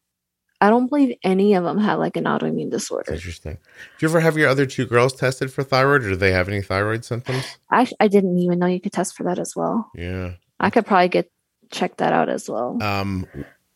[0.62, 3.54] i don't believe any of them have like an autoimmune disorder interesting.
[3.98, 6.48] Do you ever have your other two girls tested for thyroid, or do they have
[6.48, 7.58] any thyroid symptoms?
[7.70, 10.34] I, I didn't even know you could test for that as well Yeah.
[10.60, 11.32] i could probably get
[11.72, 13.28] check that out as well Um.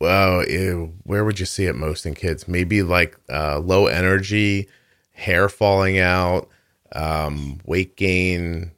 [0.01, 2.47] Well, ew, where would you see it most in kids?
[2.47, 4.69] Maybe like uh, low energy,
[5.11, 6.47] hair falling out,
[6.93, 8.71] um, weight gain,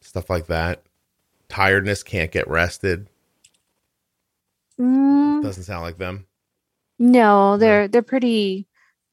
[0.00, 0.82] stuff like that.
[1.48, 3.06] Tiredness, can't get rested.
[4.80, 6.26] Mm, Doesn't sound like them.
[7.04, 8.66] No they're they're pretty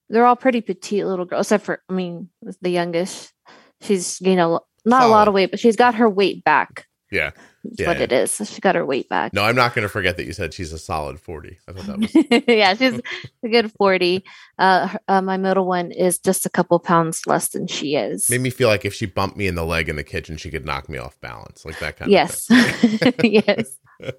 [0.09, 2.29] they're all pretty petite little girls except for i mean
[2.61, 3.33] the youngest.
[3.81, 6.87] She's gained a lo- not a lot of weight but she's got her weight back.
[7.11, 7.31] Yeah.
[7.63, 8.03] That's Yeah, what yeah.
[8.03, 10.33] it is she got her weight back No, I'm not going to forget that you
[10.33, 11.57] said she's a solid 40.
[11.67, 12.99] I thought that was yeah, she's
[13.43, 14.23] a good 40.
[14.57, 18.29] Uh, uh, my middle one is just a couple pounds less than she is.
[18.29, 20.49] made me feel like if she bumped me in the leg in the kitchen, she
[20.49, 22.47] could knock me off balance, like that kind yes.
[22.49, 23.33] of thing.
[23.45, 23.77] yes.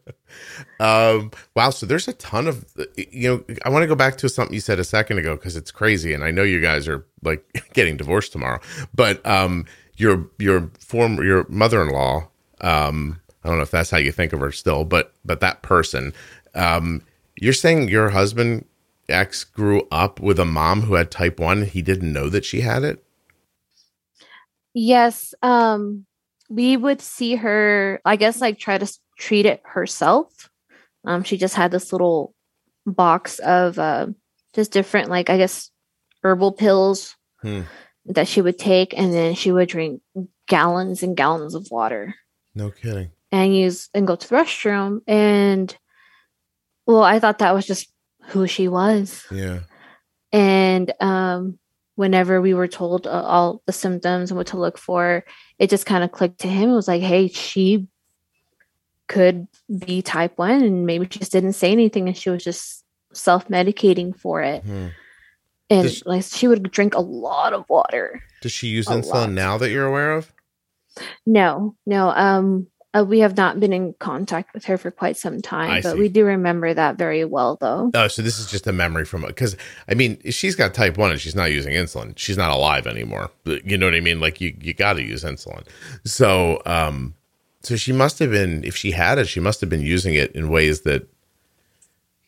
[0.81, 1.71] Um, wow.
[1.71, 2.65] So there's a ton of,
[2.97, 5.57] you know, I want to go back to something you said a second ago because
[5.57, 8.61] it's crazy, and I know you guys are like getting divorced tomorrow.
[8.95, 9.67] But um,
[9.97, 12.29] your your former your mother-in-law,
[12.63, 15.63] um, I don't know if that's how you think of her still, but but that
[15.63, 16.13] person,
[16.55, 17.03] um,
[17.37, 18.67] you're saying your husband
[19.09, 21.65] ex grew up with a mom who had type one.
[21.65, 23.05] He didn't know that she had it.
[24.75, 25.35] Yes.
[25.43, 26.07] Um,
[26.49, 30.51] we would see her, I guess, like try to treat it herself.
[31.05, 32.35] Um, she just had this little
[32.87, 34.09] box of uh,
[34.55, 35.71] just different, like, I guess,
[36.23, 37.63] herbal pills Hmm.
[38.07, 40.01] that she would take, and then she would drink
[40.47, 42.15] gallons and gallons of water.
[42.55, 43.11] No kidding.
[43.33, 45.77] And use and go to the restroom and
[46.87, 47.91] well i thought that was just
[48.29, 49.61] who she was Yeah.
[50.33, 51.59] and um
[51.97, 55.25] whenever we were told uh, all the symptoms and what to look for
[55.59, 57.87] it just kind of clicked to him it was like hey she
[59.09, 59.47] could
[59.87, 64.17] be type 1 and maybe she just didn't say anything and she was just self-medicating
[64.19, 64.89] for it Hmm.
[65.69, 68.23] and Does- like she would drink a lot of water.
[68.41, 69.31] Does she use A insulin lot.
[69.31, 70.33] now that you're aware of?
[71.27, 72.09] No, no.
[72.11, 75.81] Um, uh, we have not been in contact with her for quite some time, I
[75.81, 75.99] but see.
[75.99, 77.91] we do remember that very well, though.
[77.95, 79.57] Oh, so this is just a memory from because
[79.89, 82.17] I mean she's got type one and she's not using insulin.
[82.19, 83.31] She's not alive anymore.
[83.45, 84.21] You know what I mean?
[84.21, 85.67] Like you, you got to use insulin.
[86.05, 87.15] So, um,
[87.63, 90.33] so she must have been if she had it, she must have been using it
[90.33, 91.09] in ways that,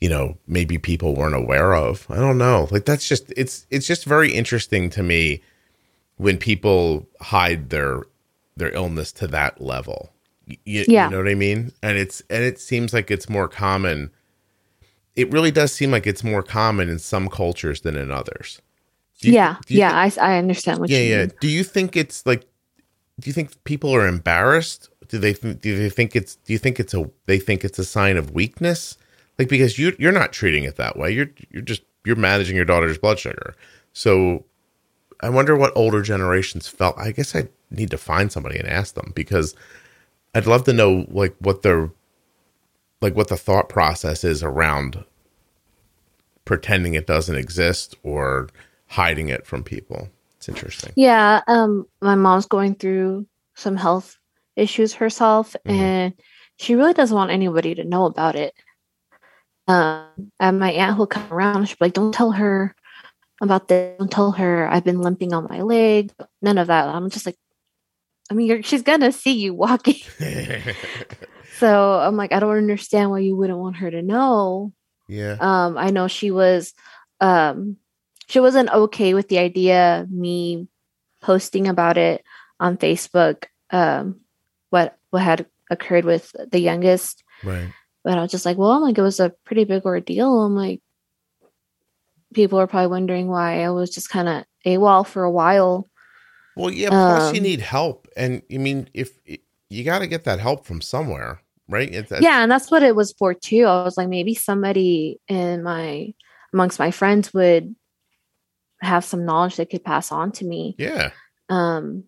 [0.00, 2.06] you know, maybe people weren't aware of.
[2.08, 2.68] I don't know.
[2.70, 5.42] Like that's just it's it's just very interesting to me
[6.16, 8.04] when people hide their
[8.56, 10.13] their illness to that level.
[10.48, 11.04] Y- y- Yeah.
[11.06, 11.72] you know what I mean?
[11.82, 14.10] And it's and it seems like it's more common
[15.16, 18.60] it really does seem like it's more common in some cultures than in others.
[19.20, 19.92] You- yeah, you yeah.
[19.96, 21.18] I I I understand what yeah, you yeah.
[21.20, 21.32] mean.
[21.40, 22.42] Do you think it's like?
[23.20, 24.88] Do you think people are embarrassed?
[25.08, 26.34] Do they th- do they think it's?
[26.36, 27.08] Do you think it's a?
[27.26, 28.98] They think it's a sign of weakness,
[29.38, 31.12] like because you you're not treating it that way.
[31.12, 33.54] You're you're just you're managing your daughter's blood sugar.
[33.92, 34.44] So,
[35.20, 36.98] I wonder what older generations felt.
[36.98, 39.54] I guess I need to find somebody and ask them because
[40.34, 41.90] I'd love to know like what their
[43.00, 45.04] like what the thought process is around
[46.44, 48.48] pretending it doesn't exist or
[48.88, 50.08] hiding it from people.
[50.36, 50.92] It's interesting.
[50.96, 54.18] Yeah, um, my mom's going through some health
[54.56, 55.70] issues herself, Mhm.
[55.72, 56.14] and
[56.56, 58.54] she really doesn't want anybody to know about it.
[59.66, 61.66] Um, and my aunt will come around.
[61.66, 62.74] She'll be like, "Don't tell her
[63.40, 63.96] about this.
[63.98, 66.12] Don't tell her I've been limping on my leg.
[66.42, 67.36] None of that." I'm just like,
[68.30, 70.00] I mean, you're, she's gonna see you walking.
[71.58, 74.72] So I'm like, I don't understand why you wouldn't want her to know.
[75.08, 75.36] yeah.
[75.38, 76.74] Um, I know she was
[77.20, 77.76] um
[78.26, 80.66] she wasn't okay with the idea me
[81.22, 82.24] posting about it
[82.58, 84.20] on Facebook, um,
[84.70, 87.22] what what had occurred with the youngest.
[87.44, 87.72] Right.
[88.02, 90.42] But I was just like, well, I'm like, it was a pretty big ordeal.
[90.42, 90.82] I'm like,
[92.34, 95.88] people are probably wondering why I was just kind of AWOL for a while.
[96.56, 96.88] Well, yeah.
[96.88, 99.18] Plus, you Um, need help, and I mean, if
[99.70, 101.90] you got to get that help from somewhere, right?
[101.90, 103.64] Yeah, and that's what it was for too.
[103.64, 106.14] I was like, maybe somebody in my
[106.52, 107.74] amongst my friends would
[108.80, 110.76] have some knowledge they could pass on to me.
[110.78, 111.10] Yeah.
[111.48, 112.04] Um,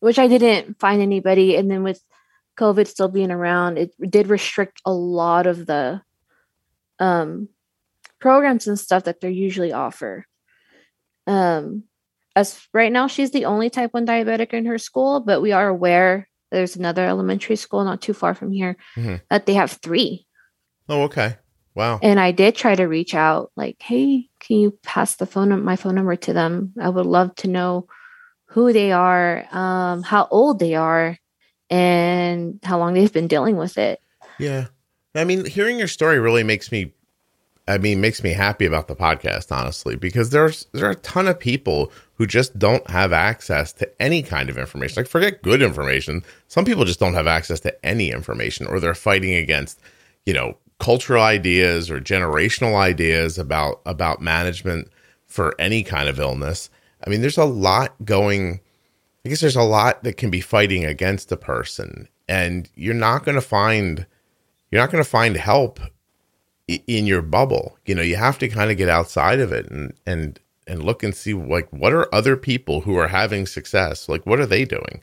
[0.00, 1.56] which I didn't find anybody.
[1.56, 2.00] And then with
[2.58, 6.02] COVID still being around, it did restrict a lot of the
[7.00, 7.48] um
[8.20, 10.26] programs and stuff that they usually offer.
[11.26, 11.84] Um
[12.38, 15.68] as right now she's the only type 1 diabetic in her school, but we are
[15.68, 19.20] aware there's another elementary school not too far from here Mhm.
[19.30, 20.26] that they have 3.
[20.88, 21.36] Oh, okay.
[21.74, 22.00] Wow.
[22.02, 25.76] And I did try to reach out, like, hey, can you pass the phone my
[25.76, 26.72] phone number to them?
[26.80, 27.86] I would love to know
[28.46, 31.18] who they are, um, how old they are,
[31.70, 34.00] and how long they've been dealing with it.
[34.38, 34.68] Yeah.
[35.14, 36.94] I mean, hearing your story really makes me
[37.68, 41.28] I mean, makes me happy about the podcast, honestly, because there's there are a ton
[41.28, 45.02] of people who just don't have access to any kind of information.
[45.02, 46.24] Like forget good information.
[46.48, 49.80] Some people just don't have access to any information or they're fighting against,
[50.24, 54.88] you know, cultural ideas or generational ideas about about management
[55.26, 56.70] for any kind of illness.
[57.06, 58.60] I mean, there's a lot going
[59.24, 63.24] I guess there's a lot that can be fighting against a person and you're not
[63.24, 64.06] going to find
[64.70, 65.80] you're not going to find help
[66.68, 67.78] in your bubble.
[67.86, 71.02] You know, you have to kind of get outside of it and and and look
[71.02, 74.08] and see like what are other people who are having success?
[74.08, 75.02] Like what are they doing?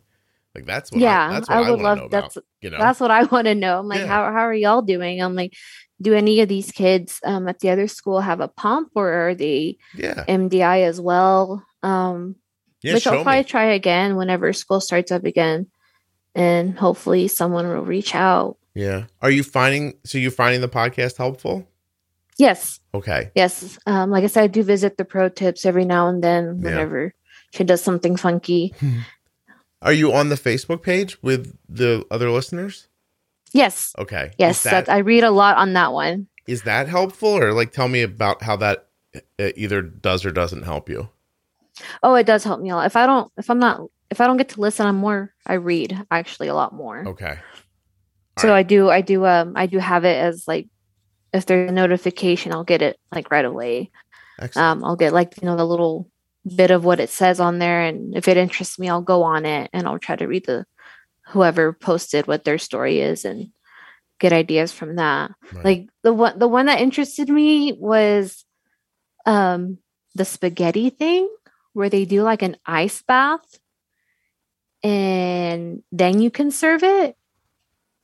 [0.53, 2.33] Like that's what yeah, I, that's what I I, would want love to know about.
[2.33, 3.79] that's You know, that's what I want to know.
[3.79, 4.07] I'm like, Yeah.
[4.07, 5.21] how how are y'all doing?
[5.21, 5.53] I'm like,
[6.01, 9.35] do any of these kids um, at the other school have a pump or are
[9.35, 11.65] they yeah, MDI as well?
[11.83, 12.35] Um,
[12.81, 12.93] yeah.
[12.93, 13.43] which I'll probably me.
[13.45, 15.67] try again whenever school starts up again,
[16.35, 18.57] and hopefully someone will reach out.
[18.75, 19.05] Yeah.
[19.21, 21.67] Are you finding so you're finding the podcast helpful?
[22.37, 23.31] Yes, Okay.
[23.33, 23.79] yes.
[23.85, 26.69] Um, like I said, I do visit the pro tips every now and then Yeah.
[26.69, 27.13] whenever
[27.53, 28.73] she does something funky.
[29.81, 32.87] Are you on the Facebook page with the other listeners?
[33.53, 34.31] Yes, Okay.
[34.37, 34.63] yes.
[34.63, 36.27] That, that, I read a lot on that one.
[36.45, 38.87] is that helpful or like tell me about how that
[39.39, 41.07] either does or doesn't help you?
[42.03, 42.85] Oh, it does help me a lot.
[42.85, 43.79] If I don't, if I'm not,
[44.11, 45.33] if I don't get to listen, I'm more.
[45.47, 47.07] I read actually a lot more.
[47.07, 47.37] Okay.
[48.37, 48.65] So Alright.
[48.65, 50.67] I do, I do, um, I do have it as like,
[51.33, 53.91] if there's a notification, I'll get it like right away.
[54.39, 54.67] Excellent.
[54.67, 56.09] um, I'll get like you know the little
[56.55, 59.45] bit of what it says on there, and if it interests me, I'll go on
[59.45, 60.65] it and I'll try to read the
[61.27, 63.49] whoever posted what their story is and
[64.19, 65.31] get ideas from that.
[65.53, 65.65] Right.
[65.65, 68.45] Like the one the one that interested me was
[69.25, 69.79] um
[70.13, 71.29] the spaghetti thing
[71.73, 73.59] where they do like an ice bath
[74.83, 77.17] and then you can serve it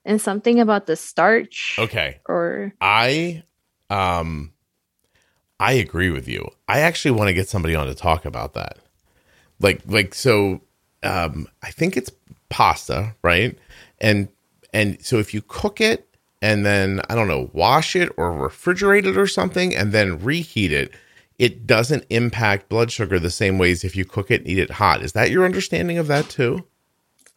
[0.06, 2.20] and something about the starch okay.
[2.26, 3.43] or I
[3.89, 4.54] um
[5.60, 6.49] I agree with you.
[6.68, 8.80] I actually want to get somebody on to talk about that.
[9.60, 10.62] Like like so
[11.04, 12.12] um I think it's
[12.49, 13.58] pasta, right?
[13.99, 14.28] And
[14.74, 16.08] and so if you cook it
[16.41, 20.72] and then I don't know, wash it or refrigerate it or something and then reheat
[20.72, 20.91] it,
[21.38, 24.72] it doesn't impact blood sugar the same ways if you cook it and eat it
[24.72, 25.04] hot.
[25.04, 26.66] Is that your understanding of that too?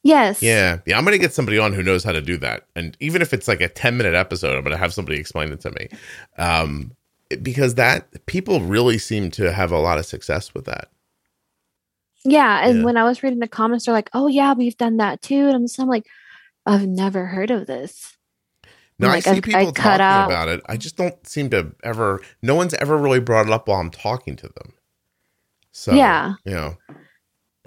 [0.04, 0.42] Yes.
[0.42, 0.78] Yeah.
[0.86, 0.96] Yeah.
[0.98, 2.66] I'm going to get somebody on who knows how to do that.
[2.76, 5.50] And even if it's like a 10 minute episode, I'm going to have somebody explain
[5.50, 5.88] it to me.
[6.38, 6.92] Um,
[7.42, 10.88] because that people really seem to have a lot of success with that.
[12.24, 12.66] Yeah.
[12.68, 12.84] And Yeah.
[12.84, 15.46] when I was reading the comments, they're like, oh, yeah, we've done that too.
[15.46, 16.06] And I'm just I'm like,
[16.66, 18.16] I've never heard of this.
[18.98, 20.60] No, Like, I see I- people I talking out- about it.
[20.66, 22.20] I just don't seem to ever.
[22.42, 24.72] No one's ever really brought it up while I'm talking to them.
[25.72, 26.34] So Yeah.
[26.44, 26.76] you know,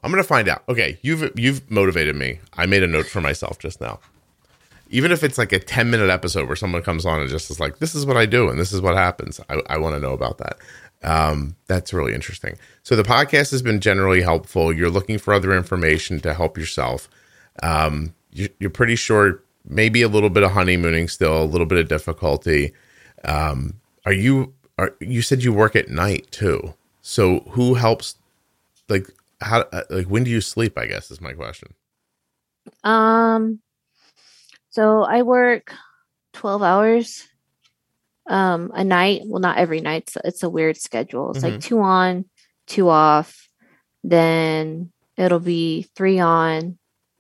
[0.04, 0.64] I'm gonna find out.
[0.70, 2.40] Okay, you've you've motivated me.
[2.54, 4.00] I made a note for myself just now.
[4.90, 7.60] Even if it's like a 10 minute episode where someone comes on and just is
[7.60, 10.00] like, "This is what I do and this is what happens," I, I want to
[10.00, 10.58] know about that.
[11.04, 12.58] Um, that's really interesting.
[12.84, 14.74] So the podcast has been generally helpful.
[14.74, 17.10] You're looking for other information to help yourself.
[17.62, 21.80] Um, you, you're pretty sure maybe a little bit of honeymooning still, a little bit
[21.80, 22.74] of difficulty.
[23.26, 23.76] Um,
[24.06, 24.54] are you?
[24.80, 26.76] Are you said you work at night too?
[27.02, 28.16] So who helps?
[28.90, 29.10] Like
[29.42, 29.62] how?
[29.72, 30.78] uh, Like when do you sleep?
[30.78, 31.74] I guess is my question.
[32.84, 33.60] Um,
[34.70, 35.72] so I work
[36.34, 37.28] 12 hours
[38.28, 39.22] um a night.
[39.26, 40.10] Well, not every night.
[40.10, 41.32] So it's a weird schedule.
[41.32, 42.26] It's like two on,
[42.68, 43.48] two off.
[44.04, 46.78] Then it'll be three on,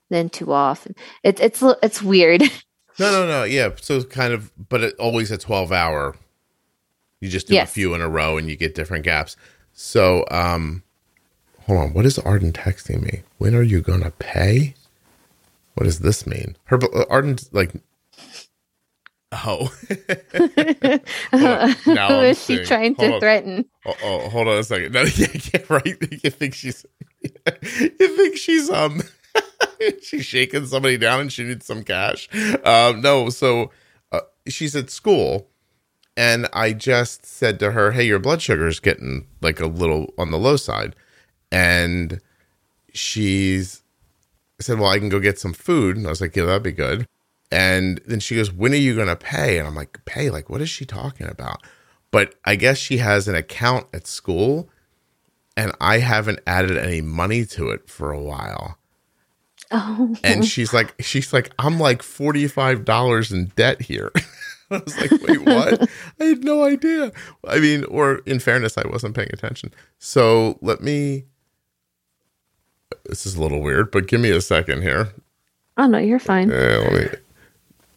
[0.09, 0.85] then two off.
[1.23, 2.43] It's it's it's weird.
[2.99, 3.43] No, no, no.
[3.43, 3.69] Yeah.
[3.79, 6.15] So kind of, but it always a twelve hour.
[7.21, 7.69] You just do Yes.
[7.69, 9.35] a few in a row and you get different gaps.
[9.71, 10.81] So, um,
[11.67, 11.93] hold on.
[11.93, 13.21] What is Arden texting me?
[13.37, 14.73] When are you gonna pay?
[15.75, 16.57] What does this mean?
[16.65, 17.71] Her uh, Arden's like,
[19.31, 19.71] oh.
[21.33, 23.19] Now Who she seeing- trying hold to on.
[23.19, 23.65] threaten?
[23.85, 24.93] oh, oh, hold on a second.
[24.93, 25.97] No, yeah, yeah, right.
[26.23, 26.85] You think she's,
[27.21, 27.29] you
[28.17, 29.01] think she's um,
[30.01, 32.27] she's shaking somebody down and she needs some cash.
[32.63, 33.71] Um, no, so
[34.11, 35.47] uh, she's at school,
[36.15, 40.31] and I just said to her, "Hey, your blood sugar's getting like a little on
[40.31, 40.95] the low side,"
[41.51, 42.19] and
[42.93, 43.83] she's
[44.59, 46.63] I said, "Well, I can go get some food." And I was like, "Yeah, that'd
[46.63, 47.07] be good."
[47.51, 50.29] And then she goes, "When are you going to pay?" And I'm like, "Pay?
[50.29, 51.61] Like, what is she talking about?"
[52.11, 54.69] But I guess she has an account at school,
[55.55, 58.77] and I haven't added any money to it for a while.
[59.69, 64.11] Oh, And she's like, she's like, I'm like forty five dollars in debt here.
[64.71, 65.89] I was like, wait, what?
[66.19, 67.11] I had no idea.
[67.47, 69.73] I mean, or in fairness, I wasn't paying attention.
[69.99, 71.25] So let me.
[73.07, 75.09] This is a little weird, but give me a second here.
[75.77, 76.49] oh no, you're fine.
[76.49, 77.07] Yeah, let me.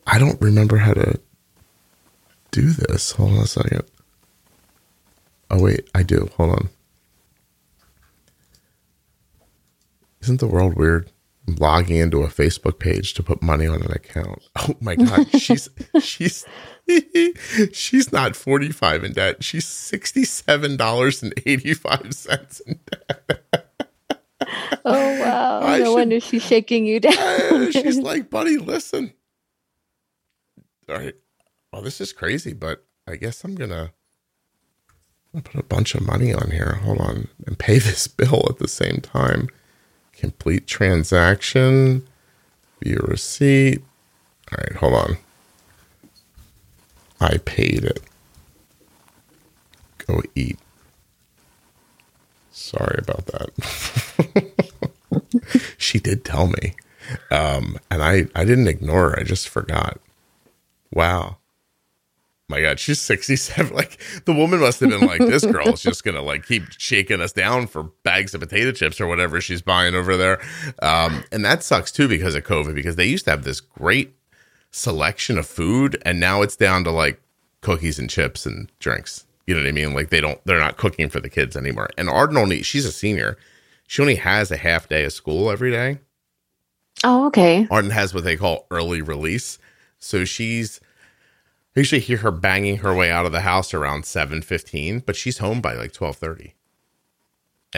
[0.06, 1.20] I don't remember how to
[2.50, 3.12] do this.
[3.12, 3.82] Hold on a second.
[5.50, 6.28] Oh wait, I do.
[6.36, 6.68] Hold on.
[10.22, 11.10] Isn't the world weird?
[11.48, 14.42] I'm logging into a Facebook page to put money on an account.
[14.56, 15.68] Oh my god, she's
[16.02, 16.44] she's
[17.72, 19.42] she's not 45 in debt.
[19.42, 23.59] She's $67.85 in debt.
[24.84, 25.60] Oh wow!
[25.62, 27.72] I no should- wonder she's shaking you down.
[27.72, 29.12] She's like, buddy, listen.
[30.88, 31.14] All right.
[31.72, 33.92] Well, this is crazy, but I guess I'm gonna,
[35.34, 36.80] I'm gonna put a bunch of money on here.
[36.82, 39.48] Hold on, and pay this bill at the same time.
[40.12, 42.06] Complete transaction.
[42.82, 43.82] View receipt.
[44.52, 45.16] All right, hold on.
[47.20, 48.00] I paid it.
[50.06, 50.58] Go eat.
[52.70, 54.52] Sorry about that.
[55.78, 56.76] she did tell me.
[57.32, 59.18] Um, and I, I didn't ignore her.
[59.18, 59.98] I just forgot.
[60.92, 61.38] Wow.
[62.48, 63.74] My God, she's 67.
[63.80, 67.20] Like the woman must have been like, this girl is just to like keep shaking
[67.20, 70.40] us down for bags of potato chips or whatever she's buying over there.
[70.80, 74.14] Um, and that sucks too because of COVID, because they used to have this great
[74.70, 77.20] selection of food and now it's down to like
[77.62, 79.26] cookies and chips and drinks.
[79.50, 79.94] You know what I mean?
[79.94, 81.90] Like they don't, they're not cooking for the kids anymore.
[81.98, 83.36] And Arden only, she's a senior.
[83.88, 85.98] She only has a half day of school every day.
[87.02, 87.66] oh, okay.
[87.68, 89.58] Arden has what they call early release.
[89.98, 90.80] So she's
[91.74, 95.16] I usually hear her banging her way out of the house around seven fifteen, but
[95.16, 96.54] she's home by like twelve thirty.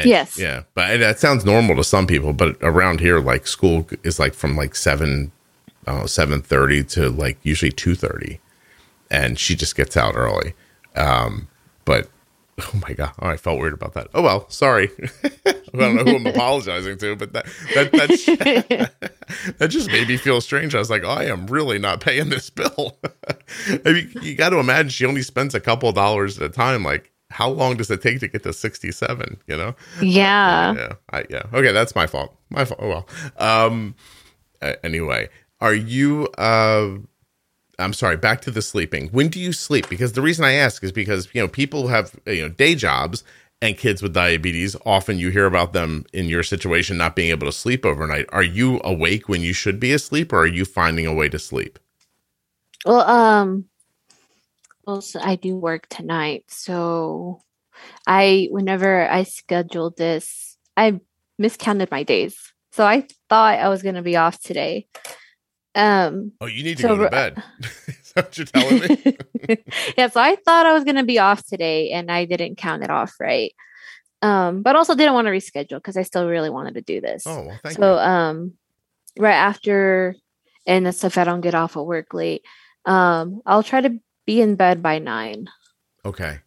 [0.04, 0.38] Yes.
[0.38, 0.64] Yeah.
[0.74, 4.56] But that sounds normal to some people, but around here, like school is like from
[4.56, 5.32] like seven
[5.86, 8.40] uh seven thirty to like usually two thirty.
[9.10, 10.54] And she just gets out early.
[10.96, 11.48] Um,
[11.84, 12.08] but
[12.60, 14.08] oh my god, oh, I felt weird about that.
[14.14, 14.90] Oh well, sorry.
[15.46, 18.26] I don't know who I'm apologizing to, but that that that's
[19.58, 20.74] that just made me feel strange.
[20.74, 22.98] I was like, oh, I am really not paying this bill.
[23.86, 26.52] I mean, you got to imagine she only spends a couple of dollars at a
[26.52, 26.82] time.
[26.82, 29.40] Like, how long does it take to get to 67?
[29.46, 29.74] You know?
[30.02, 30.74] Yeah.
[30.74, 30.92] Yeah.
[31.10, 31.42] I, yeah.
[31.54, 31.72] Okay.
[31.72, 32.36] That's my fault.
[32.50, 32.80] My fault.
[32.82, 33.08] Oh, well.
[33.38, 33.94] Um,
[34.84, 35.30] anyway,
[35.60, 36.98] are you, uh,
[37.82, 39.08] I'm sorry, back to the sleeping.
[39.08, 39.88] When do you sleep?
[39.88, 43.24] Because the reason I ask is because, you know, people have, you know, day jobs
[43.60, 44.76] and kids with diabetes.
[44.84, 48.26] Often you hear about them in your situation not being able to sleep overnight.
[48.30, 51.38] Are you awake when you should be asleep or are you finding a way to
[51.38, 51.78] sleep?
[52.84, 53.66] Well, um,
[54.86, 57.42] also I do work tonight, so
[58.06, 61.00] I whenever I scheduled this, I
[61.38, 62.36] miscounted my days.
[62.72, 64.86] So I thought I was going to be off today.
[65.74, 67.42] Um, Oh, you need to So go to bed.
[67.60, 68.80] is that what you're telling
[69.48, 69.58] me?
[69.96, 72.82] yeah, so I thought I was going to be off today and I didn't count
[72.82, 73.52] it off right.
[74.20, 77.24] Um, but also didn't want to reschedule because I still really wanted to do this.
[77.26, 77.82] Oh, well, thank you.
[77.82, 77.98] so you.
[78.00, 78.52] um
[79.18, 80.14] right after
[80.66, 82.42] and that's if I don't get off at work late,
[82.84, 85.48] um, I'll try to be in bed by nine.
[86.04, 86.38] Okay.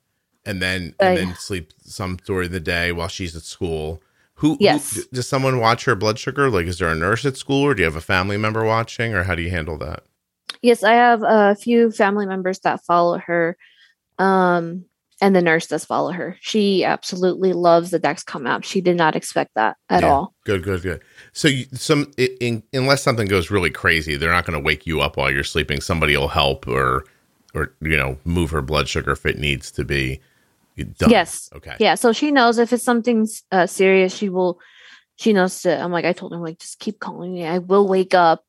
[0.45, 4.01] And then Uh, and then sleep some during the day while she's at school.
[4.35, 5.05] Who, who- Yes.
[5.13, 6.49] does someone watch her blood sugar?
[6.49, 9.13] Like, is there a nurse at school, or do you have a family member watching,
[9.13, 10.03] or how do you handle that?
[10.61, 13.57] Yes, I have a few family members that follow her.
[14.19, 14.85] Um,
[15.21, 16.37] and the nurse does follow her.
[16.41, 18.63] She absolutely loves the Dexcom app.
[18.65, 20.09] She did not expect that at Yeah.
[20.11, 20.33] all.
[20.45, 21.01] Good, good, good.
[21.31, 24.99] So, you, some in, unless something goes really crazy, they're not going to wake you
[25.01, 25.79] up while you're sleeping.
[25.79, 27.05] Somebody will help, or
[27.53, 30.19] or you know, move her blood sugar if it needs to be
[30.83, 31.09] done.
[31.09, 31.49] Yes.
[31.55, 31.75] Okay.
[31.79, 31.95] Yeah.
[31.95, 34.59] So she knows if it's something uh, serious, she will.
[35.17, 35.79] She knows to.
[35.79, 37.45] I'm like I told her like just keep calling me.
[37.45, 38.43] I will wake up.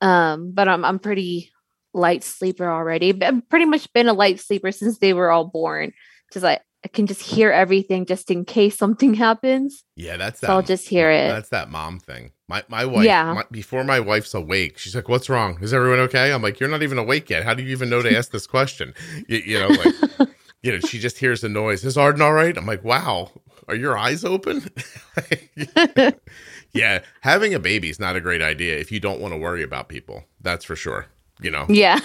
[0.00, 1.52] Um, but I'm I'm pretty
[1.94, 3.14] light sleeper already.
[3.22, 5.92] I've pretty much been a light sleeper since they were all born.
[6.32, 9.84] Just like I can just hear everything just in case something happens.
[9.94, 10.48] Yeah, that's So.
[10.48, 11.28] I'll just hear it.
[11.28, 12.32] That's that mom thing.
[12.48, 13.04] My my wife.
[13.04, 13.32] Yeah.
[13.34, 15.58] my- before my wife's awake, she's like, "What's wrong?
[15.62, 17.44] Is everyone okay?" I'm like, "You're not even awake yet.
[17.44, 18.92] How do you even know to ask this question?"
[19.28, 20.28] You, you know, like
[20.62, 21.84] you know, she just hears the noise.
[21.84, 22.56] Is Arden all right?
[22.56, 23.30] I'm like, "Wow,
[23.68, 24.70] are your eyes open?"
[26.72, 29.62] yeah, having a baby is not a great idea if you don't want to worry
[29.62, 30.24] about people.
[30.40, 31.06] That's for sure.
[31.40, 31.98] You know, yeah.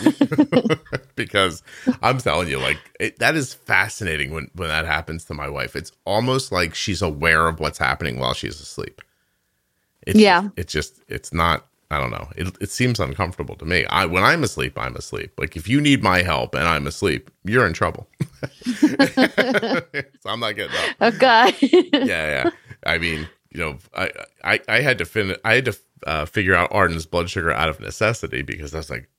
[1.16, 1.62] because
[2.02, 5.76] I'm telling you, like it, that is fascinating when when that happens to my wife.
[5.76, 9.02] It's almost like she's aware of what's happening while she's asleep.
[10.08, 10.42] It's Yeah.
[10.42, 11.68] just, it's just it's not.
[11.90, 12.28] I don't know.
[12.36, 13.86] It it seems uncomfortable to me.
[13.86, 15.32] I when I'm asleep, I'm asleep.
[15.38, 18.08] Like if you need my help and I'm asleep, you're in trouble.
[18.66, 19.82] so
[20.26, 21.54] I'm not getting up oh God.
[21.62, 22.50] yeah, yeah.
[22.86, 24.12] I mean, you know, I
[24.44, 27.70] I, I had to fin I had to uh, figure out Arden's blood sugar out
[27.70, 29.10] of necessity because I was like,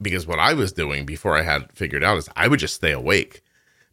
[0.00, 2.92] because what I was doing before I had figured out is I would just stay
[2.92, 3.42] awake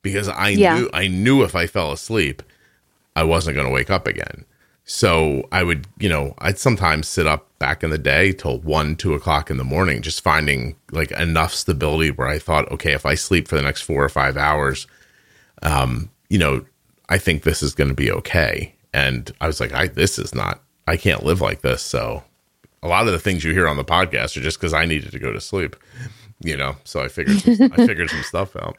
[0.02, 0.78] because I Yeah.
[0.80, 2.44] knew I knew if I fell asleep,
[3.16, 4.46] I wasn't going to wake up again.
[4.92, 8.96] So I would, you know, I'd sometimes sit up back in the day till one,
[8.96, 13.06] two o'clock in the morning, just finding like enough stability where I thought, okay, if
[13.06, 14.88] I sleep for the next four or five hours,
[15.62, 16.66] um, you know,
[17.08, 18.74] I think this is going to be okay.
[18.92, 21.84] And I was like, I this is not, I can't live like this.
[21.84, 22.24] So
[22.82, 25.12] a lot of the things you hear on the podcast are just because I needed
[25.12, 25.76] to go to sleep,
[26.44, 26.78] you know.
[26.84, 28.76] So I figured, some, I figured some stuff out.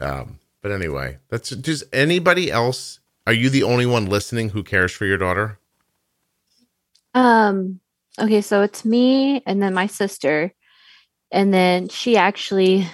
[0.00, 2.97] Um, but anyway, that's does anybody else?
[3.28, 5.58] Are you the only one listening who cares for your daughter?
[7.12, 7.78] Um,
[8.18, 10.54] okay, so it's me and then my sister.
[11.30, 12.88] And then she actually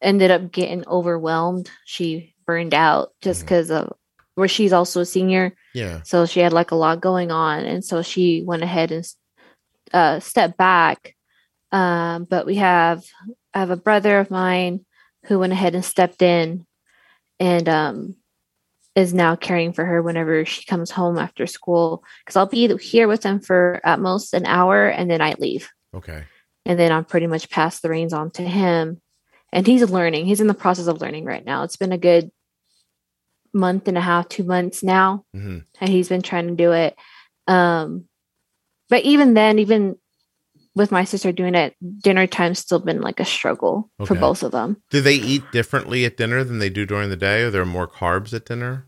[0.00, 1.70] ended up getting overwhelmed.
[1.84, 3.92] She burned out just because of
[4.34, 5.54] where she's also a senior.
[5.74, 6.00] Yeah.
[6.04, 7.66] So she had like a lot going on.
[7.66, 9.04] And so she went ahead and
[9.92, 11.14] uh, stepped back.
[11.70, 13.04] Um, but we have,
[13.52, 14.86] I have a brother of mine
[15.26, 16.64] who went ahead and stepped in
[17.38, 18.16] and um,
[18.94, 22.04] is now caring for her whenever she comes home after school.
[22.24, 25.70] Because I'll be here with them for at most an hour and then I leave.
[25.94, 26.24] Okay.
[26.64, 29.00] And then I'm pretty much pass the reins on to him.
[29.52, 30.26] And he's learning.
[30.26, 31.62] He's in the process of learning right now.
[31.62, 32.30] It's been a good
[33.52, 36.96] month and a half, two months now hmm and he's been trying to do it.
[37.46, 38.06] Um,
[38.88, 39.96] but even then, even
[40.74, 44.52] with my sister doing it, dinner time's still been like a struggle for both of
[44.52, 44.82] them.
[44.90, 47.42] Do they eat differently at dinner than they do during the day?
[47.42, 48.86] Are there more carbs at dinner?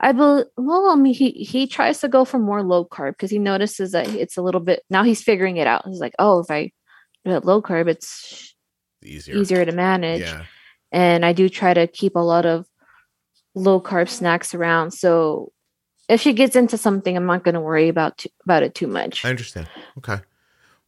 [0.00, 0.46] I believe.
[0.56, 3.92] Well, I mean, he he tries to go for more low carb because he notices
[3.92, 4.82] that it's a little bit.
[4.90, 5.86] Now he's figuring it out.
[5.86, 6.70] He's like, oh, if I
[7.24, 8.54] do it low carb, it's
[9.04, 9.36] Easier.
[9.36, 10.20] easier to manage.
[10.22, 10.44] Yeah.
[10.92, 12.66] and I do try to keep a lot of
[13.54, 14.90] low carb snacks around.
[14.92, 15.52] So
[16.08, 18.86] if she gets into something, I'm not going to worry about too, about it too
[18.86, 19.24] much.
[19.24, 19.68] I understand.
[19.98, 20.18] Okay.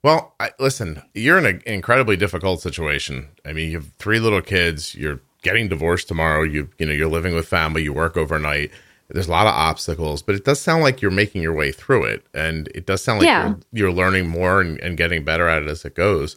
[0.03, 3.29] Well, I, listen, you're in an incredibly difficult situation.
[3.45, 4.95] I mean, you have three little kids.
[4.95, 6.43] You're getting divorced tomorrow.
[6.43, 7.83] You you know you're living with family.
[7.83, 8.71] You work overnight.
[9.11, 12.05] There's a lot of obstacles, but it does sound like you're making your way through
[12.05, 13.47] it, and it does sound like Yeah.
[13.49, 16.37] you're, you're learning more and, and getting better at it as it goes.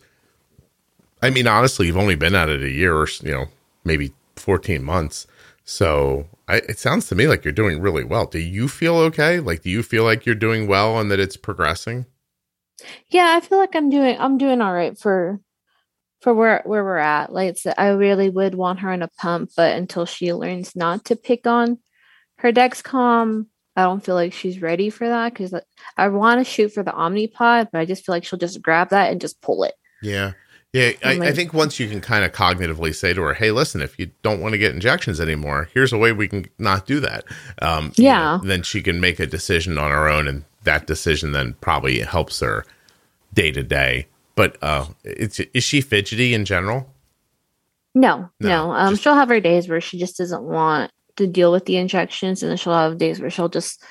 [1.22, 3.46] I mean, honestly, you've only been at it a year or you know
[3.84, 5.28] maybe 14 months,
[5.66, 8.26] So I, it sounds to me like you're doing really well.
[8.26, 9.40] Do you feel okay?
[9.40, 12.06] Like, do you feel like you're doing well and that it's progressing?
[13.10, 15.40] Yeah, I feel like I'm doing I'm doing all right for
[16.22, 17.34] for where where we're at.
[17.34, 21.16] Like I really would want her in a pump, but until she learns not to
[21.16, 21.80] pick on
[22.38, 25.54] her Dexcom, I don't feel like she's ready for that because
[25.98, 28.90] I want to shoot for the Omnipod, but I just feel like she'll just grab
[28.90, 29.74] that and just pull it.
[30.02, 30.34] Yeah.
[30.74, 33.52] Yeah, I, like, I, think once you can kind of cognitively say to her, "Hey,
[33.52, 36.86] listen, if you don't want to get injections anymore, here's a way we can not
[36.86, 37.26] do that."
[37.62, 40.88] Um, yeah, you know, then she can make a decision on her own, and that
[40.88, 42.66] decision then probably helps her
[43.34, 44.08] day to day.
[44.36, 46.90] But uh, it's is she fidgety in general?
[47.94, 48.50] No, no.
[48.50, 48.72] no.
[48.72, 51.76] Um, just, she'll have her days where she just doesn't want to deal with the
[51.76, 53.84] injections, and then she'll have days where she'll just,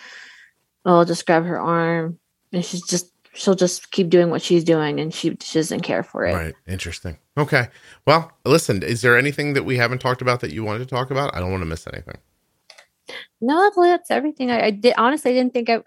[0.84, 2.18] well, just grab her arm,
[2.52, 6.02] and she's just she'll just keep doing what she's doing and she, she doesn't care
[6.02, 6.34] for it.
[6.34, 6.54] Right.
[6.66, 7.16] Interesting.
[7.38, 7.68] Okay.
[8.06, 11.10] Well, listen, is there anything that we haven't talked about that you wanted to talk
[11.10, 11.34] about?
[11.34, 12.18] I don't want to miss anything.
[13.40, 14.50] No, that's everything.
[14.50, 15.82] I, I did honestly I didn't think I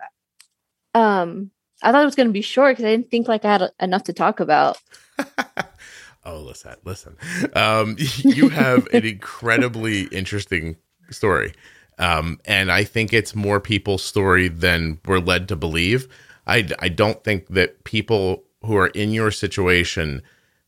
[0.93, 1.51] um
[1.83, 3.71] I thought it was going to be short because I didn't think like I had
[3.79, 4.77] enough to talk about.
[6.25, 7.17] oh, listen, listen.
[7.53, 10.77] Um, you have an incredibly interesting
[11.09, 11.53] story,
[11.99, 16.07] um, and I think it's more people's story than we're led to believe.
[16.47, 20.21] I, I don't think that people who are in your situation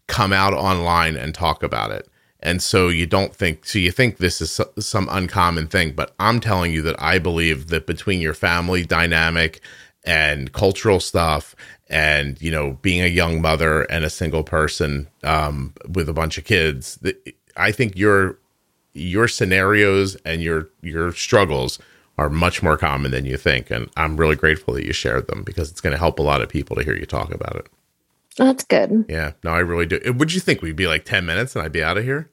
[0.08, 2.08] come out online and talk about it.
[2.40, 6.40] And so you don't think, so you think this is some uncommon thing, but I'm
[6.40, 9.62] telling you that I believe that between your family dynamic
[10.06, 11.56] and cultural stuff
[11.90, 16.38] and, you know, being a young mother and a single person um, with a bunch
[16.38, 17.00] of kids,
[17.58, 18.40] I think your,
[18.94, 21.80] your scenarios and your, your struggles
[22.18, 23.70] are much more common than you think.
[23.70, 26.42] And I'm really grateful that you shared them because it's going to help a lot
[26.42, 27.68] of people to hear you talk about it.
[28.38, 29.06] That's good.
[29.08, 30.00] Yeah, no, I really do.
[30.14, 32.32] Would you think we'd be like 10 minutes and I'd be out of here?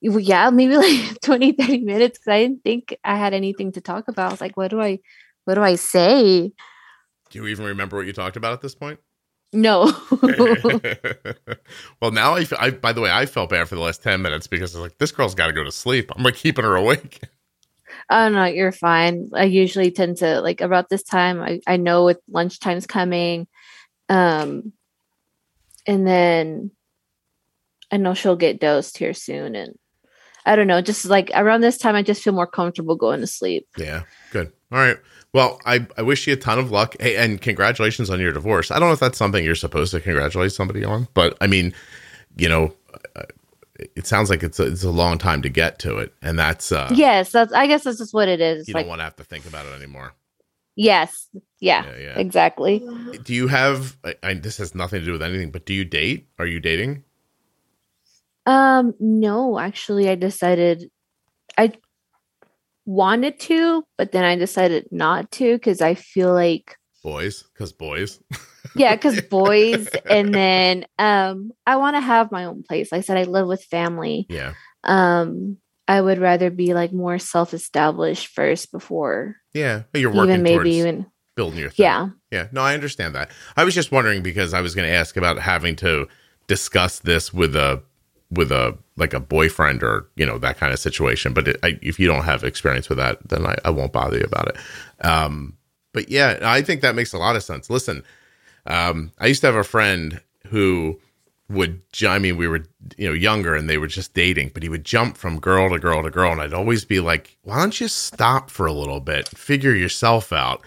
[0.00, 4.08] Yeah, maybe like 20, 30 minutes because I didn't think I had anything to talk
[4.08, 4.28] about.
[4.28, 4.98] I was like, what do I,
[5.44, 6.52] what do I say?
[7.32, 9.00] Do you even remember what you talked about at this point?
[9.54, 9.84] No.
[12.00, 14.46] well, now I, I, by the way, I felt bad for the last 10 minutes
[14.46, 16.10] because I was like, this girl's got to go to sleep.
[16.14, 17.20] I'm like keeping her awake.
[18.08, 19.30] Oh no, you're fine.
[19.34, 21.42] I usually tend to like about this time.
[21.42, 23.46] I, I know with lunchtime's coming,
[24.08, 24.72] um,
[25.86, 26.70] and then
[27.90, 29.78] I know she'll get dosed here soon, and
[30.46, 30.80] I don't know.
[30.80, 33.68] Just like around this time, I just feel more comfortable going to sleep.
[33.76, 34.52] Yeah, good.
[34.72, 34.96] All right.
[35.32, 36.94] Well, I, I wish you a ton of luck.
[37.00, 38.70] Hey, and congratulations on your divorce.
[38.70, 41.72] I don't know if that's something you're supposed to congratulate somebody on, but I mean,
[42.36, 42.74] you know,
[43.96, 46.72] it sounds like it's a, it's a long time to get to it, and that's
[46.72, 48.68] uh, yes, that's I guess that's just what it is.
[48.68, 50.12] You like, don't want to have to think about it anymore.
[50.74, 51.28] Yes,
[51.60, 52.18] yeah, yeah, yeah.
[52.18, 52.86] exactly.
[53.22, 53.96] Do you have?
[54.04, 56.28] I, I, this has nothing to do with anything, but do you date?
[56.38, 57.04] Are you dating?
[58.46, 60.90] Um, no, actually, I decided
[61.56, 61.72] I
[62.84, 68.20] wanted to, but then I decided not to because I feel like boys, because boys.
[68.74, 72.92] yeah, because boys, and then um, I want to have my own place.
[72.92, 74.26] Like I said, I live with family.
[74.28, 74.54] Yeah.
[74.84, 75.58] Um,
[75.88, 79.36] I would rather be like more self-established first before.
[79.52, 81.06] Yeah, but you're working even maybe even
[81.36, 81.70] building your.
[81.70, 81.84] Thing.
[81.84, 82.08] Yeah.
[82.30, 82.48] Yeah.
[82.52, 83.30] No, I understand that.
[83.56, 86.08] I was just wondering because I was going to ask about having to
[86.46, 87.82] discuss this with a
[88.32, 91.32] with a like a boyfriend or you know that kind of situation.
[91.32, 94.18] But it, I, if you don't have experience with that, then I, I won't bother
[94.18, 94.56] you about it.
[95.06, 95.56] Um,
[95.92, 97.68] but yeah, I think that makes a lot of sense.
[97.68, 98.02] Listen,
[98.66, 101.00] um, I used to have a friend who
[101.48, 102.64] would, I mean, we were,
[102.96, 105.78] you know, younger and they were just dating, but he would jump from girl to
[105.78, 106.32] girl to girl.
[106.32, 110.32] And I'd always be like, why don't you stop for a little bit, figure yourself
[110.32, 110.62] out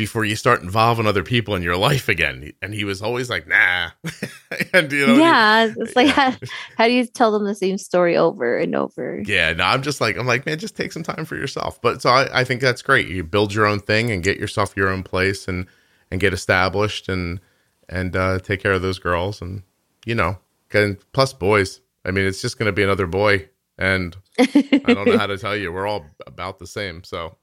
[0.00, 2.50] before you start involving other people in your life again.
[2.62, 3.90] And he was always like, nah.
[4.72, 5.66] and, you know, yeah.
[5.66, 6.30] He, it's like, yeah.
[6.30, 6.36] How,
[6.78, 9.20] how, do you tell them the same story over and over?
[9.26, 9.52] Yeah.
[9.52, 11.82] No, I'm just like, I'm like, man, just take some time for yourself.
[11.82, 13.08] But so I, I think that's great.
[13.08, 15.66] You build your own thing and get yourself your own place and,
[16.10, 17.38] and get established and,
[17.86, 19.64] and, uh, take care of those girls and,
[20.06, 20.38] you know,
[20.72, 21.82] and plus boys.
[22.06, 25.38] I mean, it's just going to be another boy and I don't know how to
[25.38, 25.72] tell you.
[25.72, 27.04] We're all about the same.
[27.04, 27.36] So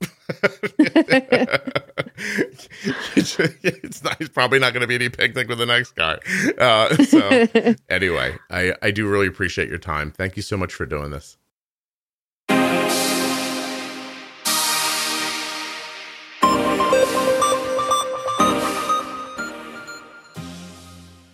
[3.16, 6.18] it's, not, it's probably not going to be any picnic with the next guy.
[6.58, 10.10] Uh, so anyway, I, I do really appreciate your time.
[10.10, 11.36] Thank you so much for doing this.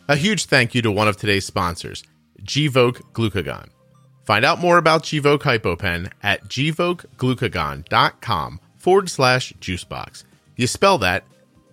[0.07, 2.05] A huge thank you to one of today's sponsors,
[2.43, 3.74] Gvoke Glucagon.
[4.25, 10.25] Find out more about Gvoke HypoPen at gvokeglucagon.com forward slash juicebox.
[10.57, 11.25] You spell that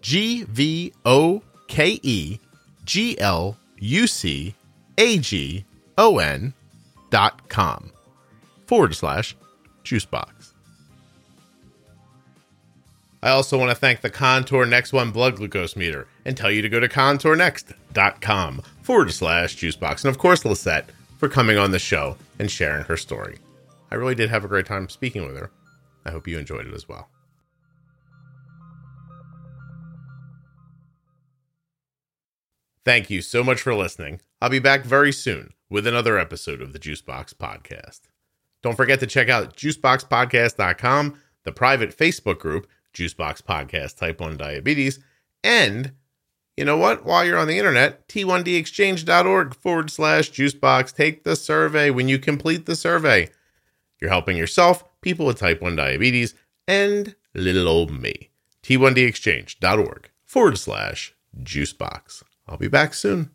[0.02, 2.40] G V O K E
[2.84, 4.56] G L U C
[4.98, 5.64] A G
[5.98, 6.53] O N
[7.10, 7.91] dot com
[8.65, 9.36] forward slash
[9.84, 10.52] juicebox.
[13.23, 16.64] I also want to thank the Contour Next One blood glucose meter and tell you
[16.64, 20.03] to go to contournext.com forward slash juicebox.
[20.03, 20.90] And of course, Lisette
[21.22, 23.38] for coming on the show and sharing her story.
[23.91, 25.52] I really did have a great time speaking with her.
[26.03, 27.10] I hope you enjoyed it as well.
[32.84, 34.22] Thank you so much for listening.
[34.41, 37.99] I'll be back very soon with another episode of the Juicebox Podcast.
[38.64, 44.99] Don't forget to check out juiceboxpodcast.com, the private Facebook group, Juicebox Podcast Type 1 Diabetes,
[45.43, 45.91] and
[46.57, 47.06] you know what?
[47.06, 50.94] While you're on the internet, t1dexchange.org forward slash juicebox.
[50.94, 51.90] Take the survey.
[51.90, 53.30] When you complete the survey,
[53.99, 56.36] you're helping yourself, people with type 1 diabetes,
[56.68, 58.30] and little old me.
[58.64, 62.23] t1dexchange.org forward slash juicebox.
[62.48, 63.32] I'll be back soon.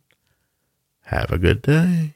[1.04, 2.15] Have a good day.